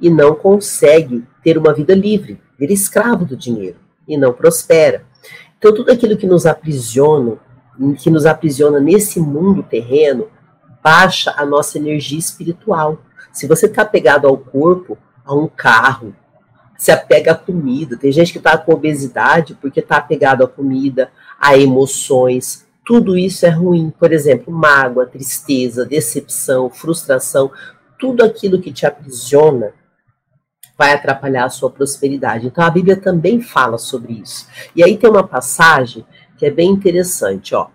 e 0.00 0.10
não 0.10 0.34
consegue 0.34 1.24
ter 1.42 1.56
uma 1.56 1.72
vida 1.72 1.94
livre, 1.94 2.40
vira 2.58 2.72
escravo 2.72 3.24
do 3.24 3.36
dinheiro 3.36 3.76
e 4.06 4.16
não 4.16 4.32
prospera. 4.32 5.04
Então, 5.58 5.74
tudo 5.74 5.90
aquilo 5.90 6.16
que 6.16 6.26
nos 6.26 6.46
aprisiona, 6.46 7.38
que 7.98 8.10
nos 8.10 8.26
aprisiona 8.26 8.78
nesse 8.78 9.20
mundo 9.20 9.62
terreno, 9.62 10.28
baixa 10.82 11.34
a 11.36 11.44
nossa 11.44 11.78
energia 11.78 12.18
espiritual. 12.18 12.98
Se 13.32 13.46
você 13.46 13.66
está 13.66 13.82
apegado 13.82 14.26
ao 14.26 14.36
corpo, 14.36 14.98
a 15.24 15.34
um 15.34 15.48
carro, 15.48 16.14
se 16.76 16.92
apega 16.92 17.32
à 17.32 17.34
comida. 17.34 17.96
Tem 17.96 18.12
gente 18.12 18.32
que 18.32 18.38
está 18.38 18.56
com 18.56 18.72
obesidade 18.72 19.56
porque 19.60 19.80
está 19.80 19.96
apegado 19.96 20.44
à 20.44 20.48
comida, 20.48 21.10
a 21.40 21.56
emoções. 21.56 22.65
Tudo 22.86 23.18
isso 23.18 23.44
é 23.44 23.50
ruim. 23.50 23.90
Por 23.90 24.12
exemplo, 24.12 24.52
mágoa, 24.52 25.06
tristeza, 25.06 25.84
decepção, 25.84 26.70
frustração, 26.70 27.50
tudo 27.98 28.24
aquilo 28.24 28.60
que 28.60 28.72
te 28.72 28.86
aprisiona 28.86 29.74
vai 30.78 30.92
atrapalhar 30.92 31.46
a 31.46 31.50
sua 31.50 31.70
prosperidade. 31.70 32.46
Então 32.46 32.64
a 32.64 32.70
Bíblia 32.70 32.96
também 32.96 33.40
fala 33.40 33.76
sobre 33.76 34.12
isso. 34.12 34.46
E 34.74 34.84
aí 34.84 34.96
tem 34.96 35.10
uma 35.10 35.26
passagem 35.26 36.06
que 36.38 36.46
é 36.46 36.50
bem 36.50 36.70
interessante, 36.70 37.54
ó. 37.54 37.68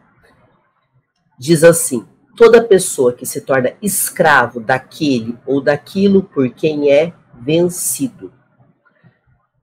Diz 1.38 1.64
assim: 1.64 2.06
toda 2.38 2.64
pessoa 2.64 3.12
que 3.12 3.26
se 3.26 3.42
torna 3.42 3.74
escravo 3.82 4.62
daquele 4.62 5.38
ou 5.46 5.60
daquilo 5.60 6.24
por 6.24 6.50
quem 6.52 6.90
é 6.90 7.12
vencido. 7.34 8.32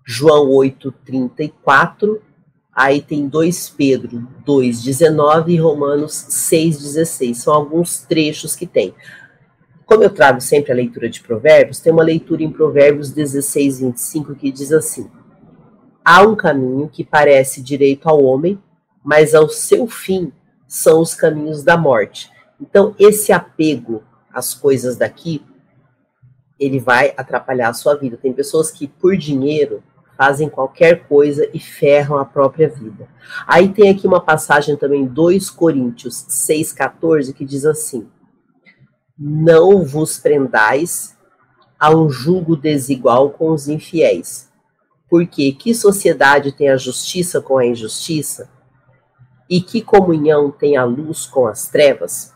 João 0.05 0.49
8:34 0.49 2.21
Aí 2.79 3.03
tem 3.03 3.27
2 3.27 3.71
Pedro 3.71 4.29
2,19 4.47 5.49
e 5.49 5.57
Romanos 5.57 6.13
6,16. 6.31 7.35
São 7.35 7.53
alguns 7.53 7.99
trechos 8.03 8.55
que 8.55 8.69
tem. 8.69 8.95
Como 9.85 10.05
eu 10.05 10.11
trago 10.11 10.41
sempre 10.41 10.71
a 10.71 10.77
leitura 10.77 11.11
de 11.11 11.21
Provérbios, 11.21 11.81
tem 11.81 11.93
uma 11.93 12.05
leitura 12.05 12.41
em 12.45 12.53
Provérbios 12.53 13.11
16, 13.11 13.81
25 13.81 14.37
que 14.37 14.53
diz 14.53 14.71
assim: 14.71 15.11
Há 16.05 16.23
um 16.23 16.37
caminho 16.37 16.89
que 16.89 17.03
parece 17.03 17.61
direito 17.61 18.09
ao 18.09 18.23
homem, 18.23 18.63
mas 19.03 19.35
ao 19.35 19.49
seu 19.49 19.89
fim 19.89 20.33
são 20.69 21.01
os 21.01 21.17
caminhos 21.17 21.65
da 21.65 21.77
morte. 21.77 22.31
Então, 22.61 22.95
esse 22.97 23.33
apego 23.33 24.05
às 24.33 24.55
coisas 24.55 24.97
daqui, 24.97 25.43
ele 26.61 26.79
vai 26.79 27.13
atrapalhar 27.17 27.71
a 27.71 27.75
sua 27.75 27.97
vida. 27.97 28.17
Tem 28.17 28.33
pessoas 28.33 28.71
que, 28.71 28.87
por 28.87 29.17
dinheiro, 29.17 29.83
fazem 30.19 30.49
qualquer 30.49 31.07
coisa 31.07 31.49
e 31.55 31.61
ferram 31.61 32.19
a 32.19 32.25
própria 32.25 32.69
vida. 32.69 33.09
Aí 33.47 33.69
tem 33.69 33.89
aqui 33.89 34.05
uma 34.05 34.21
passagem 34.21 34.77
também, 34.77 35.07
2 35.07 35.49
Coríntios 35.49 36.27
6,14, 36.29 37.33
que 37.33 37.45
diz 37.45 37.65
assim: 37.65 38.09
Não 39.17 39.85
vos 39.85 40.19
prendais 40.19 41.17
a 41.79 41.95
um 41.95 42.11
julgo 42.11 42.57
desigual 42.57 43.31
com 43.31 43.53
os 43.53 43.69
infiéis. 43.69 44.49
Porque 45.09 45.53
que 45.53 45.73
sociedade 45.73 46.51
tem 46.53 46.69
a 46.69 46.77
justiça 46.77 47.41
com 47.41 47.57
a 47.57 47.65
injustiça? 47.65 48.51
E 49.49 49.63
que 49.63 49.81
comunhão 49.81 50.51
tem 50.51 50.77
a 50.77 50.85
luz 50.85 51.27
com 51.27 51.47
as 51.47 51.69
trevas? 51.69 52.35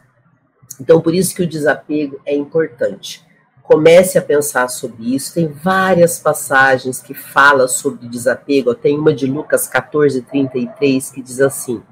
Então, 0.80 1.00
por 1.00 1.14
isso 1.14 1.34
que 1.34 1.42
o 1.42 1.48
desapego 1.48 2.20
é 2.24 2.34
importante. 2.34 3.26
Comece 3.62 4.18
a 4.18 4.22
pensar 4.22 4.68
sobre 4.68 5.14
isso. 5.14 5.34
Tem 5.34 5.48
várias 5.48 6.18
passagens 6.18 7.00
que 7.00 7.14
falam 7.14 7.68
sobre 7.68 8.08
desapego. 8.08 8.74
Tem 8.74 8.98
uma 8.98 9.14
de 9.14 9.26
Lucas 9.26 9.66
14, 9.66 10.22
33 10.22 11.10
que 11.10 11.22
diz 11.22 11.40
assim: 11.40 11.82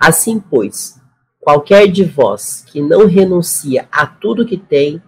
Assim, 0.00 0.40
pois, 0.40 1.00
qualquer 1.40 1.86
de 1.86 2.04
vós 2.04 2.64
que 2.66 2.82
não 2.82 3.06
renuncia 3.06 3.88
a 3.90 4.06
tudo 4.06 4.46
que 4.46 4.56
tem, 4.56 5.00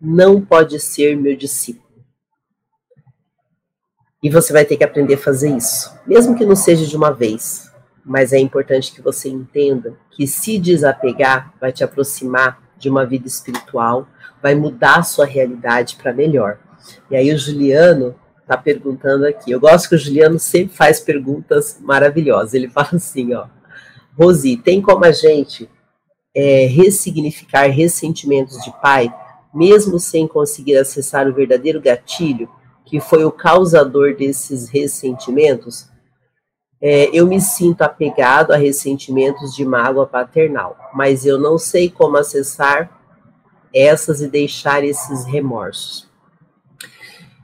não 0.00 0.40
pode 0.40 0.78
ser 0.78 1.16
meu 1.16 1.36
discípulo. 1.36 1.86
E 4.22 4.30
você 4.30 4.52
vai 4.52 4.64
ter 4.64 4.76
que 4.76 4.84
aprender 4.84 5.14
a 5.14 5.18
fazer 5.18 5.50
isso, 5.50 5.92
mesmo 6.06 6.36
que 6.36 6.44
não 6.44 6.56
seja 6.56 6.86
de 6.86 6.96
uma 6.96 7.12
vez. 7.12 7.70
Mas 8.04 8.32
é 8.32 8.38
importante 8.38 8.92
que 8.92 9.02
você 9.02 9.28
entenda 9.28 9.96
que 10.10 10.26
se 10.26 10.58
desapegar 10.58 11.52
vai 11.60 11.72
te 11.72 11.82
aproximar 11.82 12.62
de 12.78 12.88
uma 12.88 13.04
vida 13.04 13.26
espiritual, 13.26 14.06
vai 14.42 14.54
mudar 14.54 14.98
a 14.98 15.02
sua 15.02 15.26
realidade 15.26 15.96
para 15.96 16.12
melhor. 16.12 16.58
E 17.10 17.16
aí 17.16 17.32
o 17.32 17.38
Juliano 17.38 18.14
está 18.40 18.56
perguntando 18.56 19.26
aqui. 19.26 19.50
Eu 19.50 19.60
gosto 19.60 19.88
que 19.88 19.94
o 19.94 19.98
Juliano 19.98 20.38
sempre 20.38 20.76
faz 20.76 21.00
perguntas 21.00 21.78
maravilhosas. 21.80 22.54
Ele 22.54 22.68
fala 22.68 22.90
assim, 22.94 23.34
ó, 23.34 23.46
Rosi, 24.18 24.56
tem 24.56 24.80
como 24.80 25.04
a 25.04 25.12
gente 25.12 25.68
é, 26.34 26.66
ressignificar 26.66 27.66
ressentimentos 27.66 28.62
de 28.62 28.72
pai 28.80 29.12
mesmo 29.56 29.98
sem 29.98 30.28
conseguir 30.28 30.76
acessar 30.76 31.26
o 31.26 31.32
verdadeiro 31.32 31.80
gatilho, 31.80 32.46
que 32.84 33.00
foi 33.00 33.24
o 33.24 33.32
causador 33.32 34.14
desses 34.14 34.68
ressentimentos, 34.68 35.88
é, 36.80 37.08
eu 37.10 37.26
me 37.26 37.40
sinto 37.40 37.80
apegado 37.80 38.52
a 38.52 38.56
ressentimentos 38.56 39.54
de 39.54 39.64
mágoa 39.64 40.06
paternal, 40.06 40.76
mas 40.92 41.24
eu 41.24 41.38
não 41.38 41.56
sei 41.56 41.90
como 41.90 42.18
acessar 42.18 42.95
essas 43.76 44.20
e 44.20 44.28
deixar 44.28 44.82
esses 44.84 45.24
remorsos. 45.24 46.08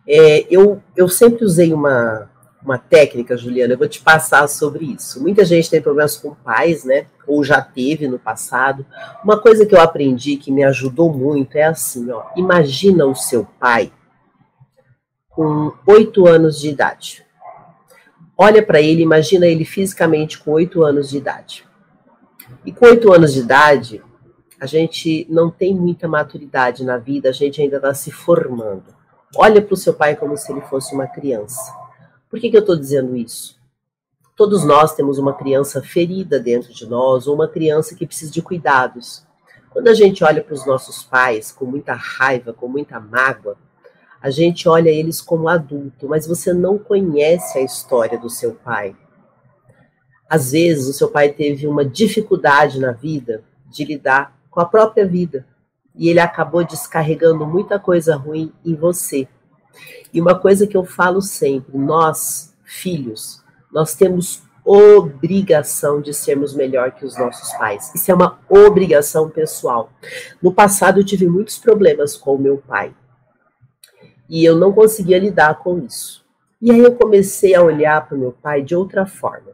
É, 0.07 0.47
eu, 0.51 0.83
eu 0.97 1.09
sempre 1.09 1.45
usei 1.45 1.73
uma, 1.73 2.31
uma 2.65 2.79
técnica, 2.79 3.37
Juliana, 3.37 3.75
eu 3.75 3.79
vou 3.79 3.89
te 3.89 4.01
passar 4.01 4.49
sobre 4.49 4.87
isso. 4.87 5.23
Muita 5.23 5.45
gente 5.45 5.71
tem 5.71 5.83
problemas 5.83 6.17
com 6.17 6.35
pais, 6.35 6.85
né? 6.85 7.07
Ou 7.27 7.45
já 7.45 7.61
teve 7.61 8.09
no 8.09 8.19
passado. 8.19 8.87
Uma 9.23 9.39
coisa 9.39 9.67
que 9.67 9.75
eu 9.75 9.81
aprendi 9.81 10.37
que 10.37 10.51
me 10.51 10.65
ajudou 10.65 11.13
muito 11.13 11.57
é 11.57 11.65
assim, 11.65 12.11
ó. 12.11 12.25
Imagina 12.37 13.07
o 13.07 13.15
seu 13.15 13.47
pai 13.61 13.93
com 15.29 15.73
oito 15.87 16.27
anos 16.27 16.59
de 16.59 16.69
idade. 16.69 17.25
Olha 18.37 18.63
para 18.63 18.81
ele, 18.81 19.03
imagina 19.03 19.47
ele 19.47 19.65
fisicamente 19.65 20.39
com 20.39 20.53
oito 20.53 20.83
anos 20.83 21.11
de 21.11 21.19
idade. 21.19 21.65
E 22.65 22.73
com 22.73 22.87
oito 22.87 23.13
anos 23.13 23.33
de 23.33 23.41
idade, 23.41 24.03
a 24.63 24.67
gente 24.67 25.27
não 25.29 25.51
tem 25.51 25.75
muita 25.75 26.07
maturidade 26.07 26.85
na 26.85 26.97
vida, 26.97 27.29
a 27.29 27.33
gente 27.33 27.61
ainda 27.61 27.79
está 27.79 27.93
se 27.93 28.13
formando. 28.13 28.95
Olha 29.35 29.61
para 29.61 29.75
o 29.75 29.77
seu 29.77 29.93
pai 29.93 30.15
como 30.15 30.37
se 30.37 30.53
ele 30.53 30.61
fosse 30.61 30.95
uma 30.95 31.09
criança. 31.09 31.61
Por 32.31 32.39
que, 32.39 32.49
que 32.49 32.57
eu 32.57 32.61
estou 32.61 32.77
dizendo 32.77 33.17
isso? 33.17 33.61
Todos 34.37 34.65
nós 34.65 34.95
temos 34.95 35.19
uma 35.19 35.35
criança 35.35 35.83
ferida 35.83 36.39
dentro 36.39 36.73
de 36.73 36.87
nós, 36.87 37.27
ou 37.27 37.35
uma 37.35 37.49
criança 37.49 37.97
que 37.97 38.07
precisa 38.07 38.31
de 38.31 38.41
cuidados. 38.41 39.27
Quando 39.71 39.89
a 39.89 39.95
gente 39.95 40.23
olha 40.23 40.45
para 40.45 40.55
os 40.55 40.65
nossos 40.65 41.03
pais 41.03 41.51
com 41.51 41.65
muita 41.65 41.95
raiva, 41.95 42.53
com 42.53 42.69
muita 42.69 43.01
mágoa, 43.01 43.57
a 44.21 44.31
gente 44.31 44.69
olha 44.69 44.91
eles 44.91 45.21
como 45.21 45.49
adulto, 45.49 46.07
mas 46.09 46.25
você 46.25 46.53
não 46.53 46.79
conhece 46.79 47.59
a 47.59 47.63
história 47.63 48.17
do 48.17 48.31
seu 48.31 48.55
pai. 48.55 48.95
Às 50.31 50.53
vezes, 50.53 50.87
o 50.87 50.93
seu 50.93 51.11
pai 51.11 51.31
teve 51.31 51.67
uma 51.67 51.85
dificuldade 51.85 52.79
na 52.79 52.93
vida 52.93 53.43
de 53.69 53.85
lidar 53.85 54.41
com 54.53 54.61
a 54.61 54.67
própria 54.67 55.05
vida 55.05 55.45
e 55.95 56.09
ele 56.09 56.21
acabou 56.21 56.65
descarregando 56.65 57.45
muita 57.47 57.79
coisa 57.79 58.15
ruim 58.15 58.53
em 58.65 58.75
você. 58.75 59.27
E 60.13 60.21
uma 60.21 60.39
coisa 60.39 60.67
que 60.67 60.77
eu 60.77 60.85
falo 60.85 61.21
sempre: 61.21 61.77
nós, 61.77 62.55
filhos, 62.63 63.43
nós 63.73 63.95
temos 63.95 64.43
obrigação 64.65 66.01
de 66.01 66.15
sermos 66.15 66.55
melhor 66.55 66.93
que 66.93 67.05
os 67.05 67.19
nossos 67.19 67.53
pais. 67.55 67.93
Isso 67.95 68.11
é 68.11 68.15
uma 68.15 68.39
obrigação 68.49 69.29
pessoal. 69.29 69.91
No 70.41 70.53
passado 70.53 71.01
eu 71.01 71.05
tive 71.05 71.27
muitos 71.27 71.59
problemas 71.59 72.17
com 72.17 72.37
o 72.37 72.39
meu 72.39 72.59
pai. 72.59 72.95
E 74.29 74.45
eu 74.45 74.57
não 74.57 74.73
conseguia 74.73 75.19
lidar 75.19 75.59
com 75.59 75.79
isso. 75.79 76.25
E 76.61 76.71
aí 76.71 76.79
eu 76.79 76.95
comecei 76.95 77.55
a 77.55 77.63
olhar 77.63 78.07
para 78.07 78.17
o 78.17 78.21
meu 78.21 78.33
pai 78.33 78.63
de 78.63 78.77
outra 78.77 79.05
forma. 79.05 79.51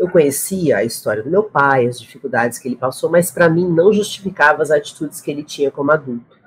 Eu 0.00 0.08
conhecia 0.08 0.78
a 0.78 0.84
história 0.84 1.22
do 1.22 1.28
meu 1.28 1.42
pai, 1.42 1.86
as 1.86 2.00
dificuldades 2.00 2.58
que 2.58 2.66
ele 2.66 2.76
passou, 2.76 3.10
mas 3.10 3.30
para 3.30 3.50
mim 3.50 3.68
não 3.68 3.92
justificava 3.92 4.62
as 4.62 4.70
atitudes 4.70 5.20
que 5.20 5.30
ele 5.30 5.44
tinha 5.44 5.70
como 5.70 5.92
adulto. 5.92 6.38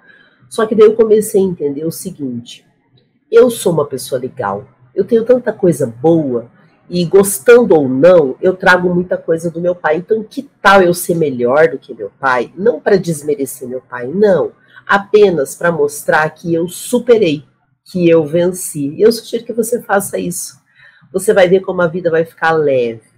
Só 0.50 0.66
que 0.66 0.74
daí 0.74 0.88
eu 0.88 0.96
comecei 0.96 1.40
a 1.40 1.44
entender 1.44 1.86
o 1.86 1.92
seguinte: 1.92 2.66
eu 3.32 3.52
sou 3.52 3.72
uma 3.72 3.86
pessoa 3.86 4.20
legal, 4.20 4.68
eu 4.96 5.06
tenho 5.06 5.24
tanta 5.24 5.54
coisa 5.54 5.86
boa 5.86 6.50
e 6.90 7.06
gostando 7.06 7.76
ou 7.76 7.88
não, 7.88 8.36
eu 8.42 8.56
trago 8.56 8.92
muita 8.92 9.18
coisa 9.18 9.52
do 9.52 9.62
meu 9.62 9.76
pai. 9.76 9.98
Então, 9.98 10.24
que 10.24 10.50
tal 10.60 10.82
eu 10.82 10.94
ser 10.94 11.14
melhor 11.14 11.68
do 11.68 11.78
que 11.78 11.94
meu 11.94 12.12
pai? 12.20 12.52
Não 12.58 12.80
para 12.80 12.98
desmerecer 12.98 13.68
meu 13.68 13.82
pai, 13.82 14.08
não. 14.08 14.52
Apenas 14.88 15.54
para 15.54 15.72
mostrar 15.72 16.28
que 16.32 16.52
eu 16.52 16.68
superei, 16.68 17.46
que 17.86 18.10
eu 18.10 18.26
venci. 18.26 19.00
Eu 19.00 19.12
sugiro 19.12 19.46
que 19.46 19.54
você 19.54 19.80
faça 19.80 20.18
isso. 20.18 20.60
Você 21.12 21.32
vai 21.36 21.48
ver 21.48 21.60
como 21.60 21.84
a 21.84 21.88
vida 21.88 22.10
vai 22.10 22.26
ficar 22.26 22.54
leve. 22.54 23.13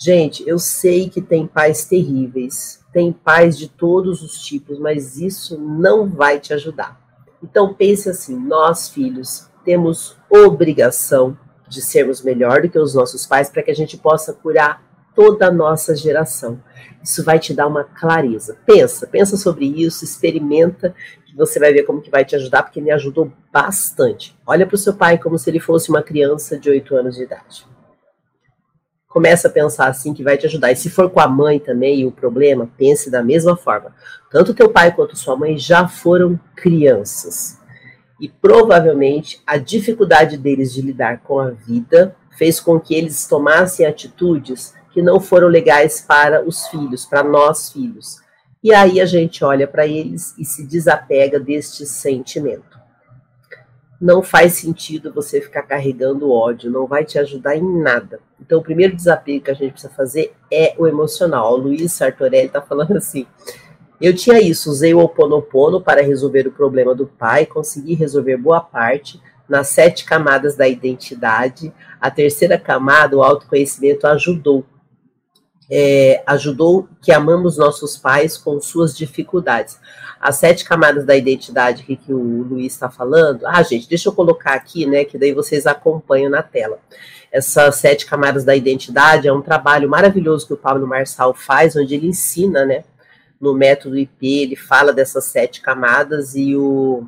Gente, 0.00 0.48
eu 0.48 0.60
sei 0.60 1.10
que 1.10 1.20
tem 1.20 1.44
pais 1.44 1.84
terríveis, 1.84 2.84
tem 2.92 3.12
pais 3.12 3.58
de 3.58 3.68
todos 3.68 4.22
os 4.22 4.40
tipos, 4.40 4.78
mas 4.78 5.18
isso 5.18 5.58
não 5.58 6.08
vai 6.08 6.38
te 6.38 6.54
ajudar. 6.54 7.00
Então 7.42 7.74
pense 7.74 8.08
assim: 8.08 8.38
nós, 8.38 8.88
filhos, 8.88 9.50
temos 9.64 10.16
obrigação 10.30 11.36
de 11.68 11.82
sermos 11.82 12.22
melhor 12.22 12.62
do 12.62 12.68
que 12.68 12.78
os 12.78 12.94
nossos 12.94 13.26
pais 13.26 13.50
para 13.50 13.60
que 13.60 13.72
a 13.72 13.74
gente 13.74 13.96
possa 13.96 14.32
curar 14.32 14.84
toda 15.16 15.48
a 15.48 15.50
nossa 15.50 15.96
geração. 15.96 16.62
Isso 17.02 17.24
vai 17.24 17.40
te 17.40 17.52
dar 17.52 17.66
uma 17.66 17.82
clareza. 17.82 18.56
Pensa, 18.64 19.04
pensa 19.04 19.36
sobre 19.36 19.66
isso, 19.66 20.04
experimenta, 20.04 20.94
que 21.26 21.34
você 21.34 21.58
vai 21.58 21.72
ver 21.72 21.82
como 21.82 22.00
que 22.00 22.08
vai 22.08 22.24
te 22.24 22.36
ajudar, 22.36 22.62
porque 22.62 22.80
me 22.80 22.92
ajudou 22.92 23.32
bastante. 23.52 24.38
Olha 24.46 24.64
para 24.64 24.76
o 24.76 24.78
seu 24.78 24.94
pai 24.94 25.18
como 25.18 25.36
se 25.36 25.50
ele 25.50 25.58
fosse 25.58 25.90
uma 25.90 26.04
criança 26.04 26.56
de 26.56 26.70
8 26.70 26.94
anos 26.94 27.16
de 27.16 27.24
idade. 27.24 27.66
Começa 29.18 29.48
a 29.48 29.50
pensar 29.50 29.88
assim 29.88 30.14
que 30.14 30.22
vai 30.22 30.38
te 30.38 30.46
ajudar. 30.46 30.70
E 30.70 30.76
se 30.76 30.88
for 30.88 31.10
com 31.10 31.18
a 31.18 31.26
mãe 31.26 31.58
também 31.58 32.02
e 32.02 32.06
o 32.06 32.12
problema, 32.12 32.70
pense 32.78 33.10
da 33.10 33.20
mesma 33.20 33.56
forma. 33.56 33.92
Tanto 34.30 34.54
teu 34.54 34.70
pai 34.70 34.94
quanto 34.94 35.16
sua 35.16 35.34
mãe 35.34 35.58
já 35.58 35.88
foram 35.88 36.38
crianças. 36.54 37.58
E 38.20 38.28
provavelmente 38.28 39.42
a 39.44 39.56
dificuldade 39.56 40.36
deles 40.36 40.72
de 40.72 40.82
lidar 40.82 41.18
com 41.22 41.40
a 41.40 41.50
vida 41.50 42.14
fez 42.38 42.60
com 42.60 42.78
que 42.78 42.94
eles 42.94 43.26
tomassem 43.26 43.84
atitudes 43.84 44.72
que 44.92 45.02
não 45.02 45.18
foram 45.18 45.48
legais 45.48 46.00
para 46.00 46.46
os 46.46 46.68
filhos, 46.68 47.04
para 47.04 47.24
nós 47.24 47.72
filhos. 47.72 48.20
E 48.62 48.72
aí 48.72 49.00
a 49.00 49.04
gente 49.04 49.44
olha 49.44 49.66
para 49.66 49.84
eles 49.84 50.32
e 50.38 50.44
se 50.44 50.64
desapega 50.64 51.40
deste 51.40 51.84
sentimento 51.84 52.67
não 54.00 54.22
faz 54.22 54.54
sentido 54.54 55.12
você 55.12 55.40
ficar 55.40 55.62
carregando 55.62 56.30
ódio, 56.30 56.70
não 56.70 56.86
vai 56.86 57.04
te 57.04 57.18
ajudar 57.18 57.56
em 57.56 57.82
nada. 57.82 58.20
Então, 58.40 58.60
o 58.60 58.62
primeiro 58.62 58.94
desapego 58.94 59.44
que 59.44 59.50
a 59.50 59.54
gente 59.54 59.72
precisa 59.72 59.92
fazer 59.92 60.32
é 60.50 60.74
o 60.78 60.86
emocional. 60.86 61.52
O 61.52 61.56
Luiz 61.56 61.92
Sartorelli 61.92 62.46
está 62.46 62.62
falando 62.62 62.96
assim: 62.96 63.26
eu 64.00 64.14
tinha 64.14 64.40
isso, 64.40 64.70
usei 64.70 64.94
o 64.94 65.00
Oponopono 65.00 65.80
para 65.80 66.02
resolver 66.02 66.46
o 66.46 66.52
problema 66.52 66.94
do 66.94 67.06
pai, 67.06 67.44
consegui 67.44 67.94
resolver 67.94 68.36
boa 68.36 68.60
parte 68.60 69.20
nas 69.48 69.68
sete 69.68 70.04
camadas 70.04 70.54
da 70.54 70.68
identidade. 70.68 71.72
A 72.00 72.10
terceira 72.10 72.56
camada, 72.56 73.16
o 73.16 73.22
autoconhecimento, 73.22 74.06
ajudou 74.06 74.64
é, 75.70 76.22
ajudou 76.26 76.88
que 77.02 77.12
amamos 77.12 77.58
nossos 77.58 77.96
pais 77.96 78.38
com 78.38 78.60
suas 78.60 78.96
dificuldades. 78.96 79.78
As 80.20 80.36
sete 80.36 80.64
camadas 80.64 81.04
da 81.04 81.16
identidade 81.16 81.82
que, 81.82 81.96
que 81.96 82.12
o 82.12 82.42
Luiz 82.42 82.72
está 82.72 82.90
falando. 82.90 83.46
Ah, 83.46 83.62
gente, 83.62 83.88
deixa 83.88 84.08
eu 84.08 84.12
colocar 84.12 84.54
aqui, 84.54 84.86
né? 84.86 85.04
Que 85.04 85.18
daí 85.18 85.32
vocês 85.32 85.66
acompanham 85.66 86.30
na 86.30 86.42
tela. 86.42 86.78
Essas 87.30 87.76
sete 87.76 88.06
camadas 88.06 88.44
da 88.44 88.56
identidade 88.56 89.28
é 89.28 89.32
um 89.32 89.42
trabalho 89.42 89.88
maravilhoso 89.88 90.46
que 90.46 90.54
o 90.54 90.56
Pablo 90.56 90.86
Marçal 90.86 91.34
faz, 91.34 91.76
onde 91.76 91.94
ele 91.94 92.08
ensina, 92.08 92.64
né? 92.64 92.84
No 93.40 93.54
método 93.54 93.98
IP, 93.98 94.42
ele 94.42 94.56
fala 94.56 94.92
dessas 94.92 95.26
sete 95.26 95.60
camadas 95.60 96.34
e 96.34 96.56
o 96.56 97.06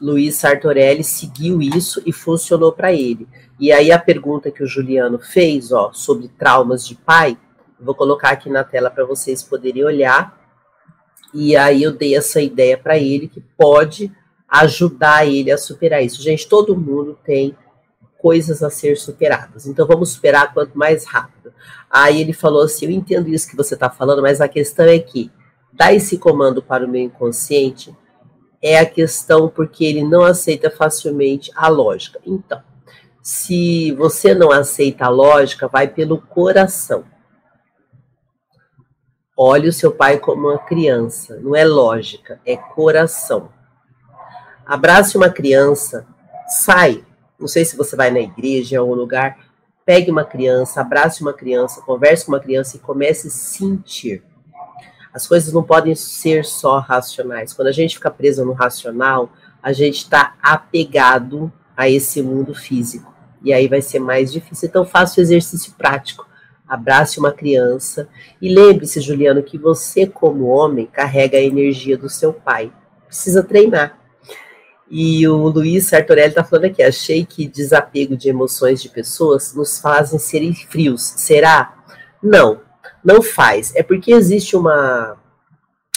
Luiz 0.00 0.36
Sartorelli 0.36 1.04
seguiu 1.04 1.62
isso 1.62 2.02
e 2.04 2.12
funcionou 2.12 2.72
para 2.72 2.92
ele. 2.92 3.28
E 3.60 3.70
aí 3.72 3.92
a 3.92 3.98
pergunta 3.98 4.50
que 4.50 4.62
o 4.62 4.66
Juliano 4.66 5.18
fez, 5.18 5.70
ó, 5.70 5.92
sobre 5.92 6.28
traumas 6.28 6.86
de 6.86 6.94
pai, 6.94 7.36
Vou 7.80 7.94
colocar 7.94 8.30
aqui 8.30 8.50
na 8.50 8.64
tela 8.64 8.90
para 8.90 9.04
vocês 9.04 9.42
poderem 9.42 9.84
olhar. 9.84 10.36
E 11.34 11.56
aí 11.56 11.82
eu 11.82 11.92
dei 11.92 12.16
essa 12.16 12.40
ideia 12.40 12.76
para 12.76 12.98
ele 12.98 13.28
que 13.28 13.40
pode 13.56 14.12
ajudar 14.48 15.26
ele 15.26 15.50
a 15.50 15.58
superar 15.58 16.02
isso. 16.02 16.22
Gente, 16.22 16.48
todo 16.48 16.76
mundo 16.76 17.18
tem 17.24 17.54
coisas 18.18 18.62
a 18.62 18.70
ser 18.70 18.96
superadas. 18.96 19.66
Então 19.66 19.86
vamos 19.86 20.10
superar 20.10 20.52
quanto 20.52 20.76
mais 20.76 21.04
rápido. 21.04 21.52
Aí 21.90 22.20
ele 22.20 22.32
falou 22.32 22.62
assim: 22.62 22.86
Eu 22.86 22.90
entendo 22.90 23.28
isso 23.28 23.48
que 23.48 23.56
você 23.56 23.74
está 23.74 23.90
falando, 23.90 24.22
mas 24.22 24.40
a 24.40 24.48
questão 24.48 24.86
é 24.86 24.98
que 24.98 25.30
dar 25.72 25.94
esse 25.94 26.18
comando 26.18 26.62
para 26.62 26.84
o 26.84 26.88
meu 26.88 27.02
inconsciente 27.02 27.94
é 28.60 28.78
a 28.78 28.86
questão 28.86 29.48
porque 29.48 29.84
ele 29.84 30.02
não 30.02 30.24
aceita 30.24 30.70
facilmente 30.70 31.50
a 31.54 31.68
lógica. 31.68 32.18
Então, 32.26 32.60
se 33.22 33.92
você 33.92 34.34
não 34.34 34.50
aceita 34.50 35.04
a 35.04 35.08
lógica, 35.08 35.68
vai 35.68 35.86
pelo 35.86 36.18
coração. 36.18 37.04
Olhe 39.40 39.68
o 39.68 39.72
seu 39.72 39.92
pai 39.92 40.18
como 40.18 40.48
uma 40.48 40.58
criança, 40.58 41.38
não 41.40 41.54
é 41.54 41.64
lógica, 41.64 42.40
é 42.44 42.56
coração. 42.56 43.50
Abrace 44.66 45.16
uma 45.16 45.30
criança, 45.30 46.04
sai. 46.48 47.04
Não 47.38 47.46
sei 47.46 47.64
se 47.64 47.76
você 47.76 47.94
vai 47.94 48.10
na 48.10 48.18
igreja 48.18 48.74
em 48.74 48.78
algum 48.78 48.94
lugar, 48.94 49.38
pegue 49.86 50.10
uma 50.10 50.24
criança, 50.24 50.80
abrace 50.80 51.22
uma 51.22 51.32
criança, 51.32 51.80
converse 51.82 52.26
com 52.26 52.32
uma 52.32 52.40
criança 52.40 52.76
e 52.76 52.80
comece 52.80 53.28
a 53.28 53.30
sentir. 53.30 54.24
As 55.14 55.24
coisas 55.28 55.52
não 55.52 55.62
podem 55.62 55.94
ser 55.94 56.44
só 56.44 56.80
racionais. 56.80 57.52
Quando 57.52 57.68
a 57.68 57.72
gente 57.72 57.94
fica 57.94 58.10
preso 58.10 58.44
no 58.44 58.54
racional, 58.54 59.30
a 59.62 59.72
gente 59.72 59.98
está 59.98 60.34
apegado 60.42 61.52
a 61.76 61.88
esse 61.88 62.20
mundo 62.22 62.56
físico. 62.56 63.14
E 63.40 63.52
aí 63.52 63.68
vai 63.68 63.82
ser 63.82 64.00
mais 64.00 64.32
difícil. 64.32 64.68
Então, 64.68 64.84
faça 64.84 65.20
o 65.20 65.22
exercício 65.22 65.74
prático 65.78 66.27
abrace 66.68 67.18
uma 67.18 67.32
criança 67.32 68.08
e 68.40 68.54
lembre-se, 68.54 69.00
Juliano, 69.00 69.42
que 69.42 69.56
você, 69.56 70.06
como 70.06 70.46
homem, 70.46 70.86
carrega 70.86 71.38
a 71.38 71.42
energia 71.42 71.96
do 71.96 72.08
seu 72.08 72.32
pai. 72.32 72.72
Precisa 73.06 73.42
treinar. 73.42 73.98
E 74.90 75.26
o 75.28 75.48
Luiz 75.48 75.86
Sartorelli 75.86 76.28
está 76.28 76.44
falando 76.44 76.66
aqui, 76.66 76.82
achei 76.82 77.24
que 77.24 77.46
desapego 77.46 78.16
de 78.16 78.28
emoções 78.28 78.80
de 78.80 78.88
pessoas 78.88 79.54
nos 79.54 79.78
fazem 79.78 80.18
serem 80.18 80.54
frios. 80.54 81.02
Será? 81.02 81.74
Não, 82.22 82.60
não 83.04 83.22
faz. 83.22 83.74
É 83.74 83.82
porque 83.82 84.12
existe 84.12 84.56
uma. 84.56 85.16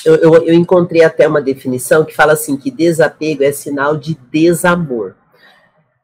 Eu, 0.03 0.15
eu, 0.15 0.33
eu 0.47 0.53
encontrei 0.53 1.03
até 1.03 1.27
uma 1.27 1.41
definição 1.41 2.03
que 2.03 2.15
fala 2.15 2.33
assim: 2.33 2.57
que 2.57 2.69
desapego 2.69 3.43
é 3.43 3.51
sinal 3.51 3.95
de 3.95 4.17
desamor. 4.29 5.15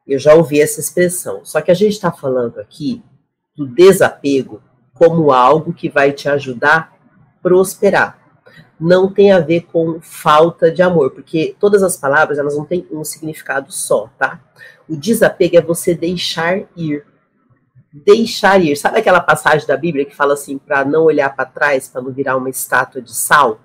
Eu 0.07 0.17
já 0.17 0.33
ouvi 0.33 0.61
essa 0.61 0.79
expressão. 0.79 1.41
Só 1.43 1.59
que 1.59 1.71
a 1.71 1.73
gente 1.73 1.93
está 1.93 2.11
falando 2.11 2.59
aqui 2.59 3.03
do 3.57 3.65
desapego 3.65 4.61
como 4.93 5.31
algo 5.31 5.73
que 5.73 5.89
vai 5.89 6.11
te 6.11 6.29
ajudar 6.29 6.93
a 6.93 7.41
prosperar 7.41 8.27
não 8.79 9.11
tem 9.11 9.31
a 9.31 9.39
ver 9.39 9.61
com 9.61 9.99
falta 10.01 10.71
de 10.71 10.81
amor, 10.81 11.11
porque 11.11 11.55
todas 11.59 11.81
as 11.81 11.97
palavras 11.97 12.37
elas 12.37 12.55
não 12.55 12.65
têm 12.65 12.87
um 12.91 13.03
significado 13.03 13.71
só, 13.71 14.09
tá? 14.17 14.39
O 14.87 14.95
desapego 14.95 15.57
é 15.57 15.61
você 15.61 15.95
deixar 15.95 16.59
ir. 16.75 17.03
Deixar 17.91 18.61
ir. 18.63 18.75
Sabe 18.75 18.99
aquela 18.99 19.19
passagem 19.19 19.67
da 19.67 19.75
Bíblia 19.75 20.05
que 20.05 20.15
fala 20.15 20.33
assim 20.33 20.57
para 20.57 20.85
não 20.85 21.03
olhar 21.03 21.35
para 21.35 21.45
trás, 21.45 21.87
para 21.87 22.01
não 22.01 22.11
virar 22.11 22.37
uma 22.37 22.49
estátua 22.49 23.01
de 23.01 23.13
sal? 23.13 23.59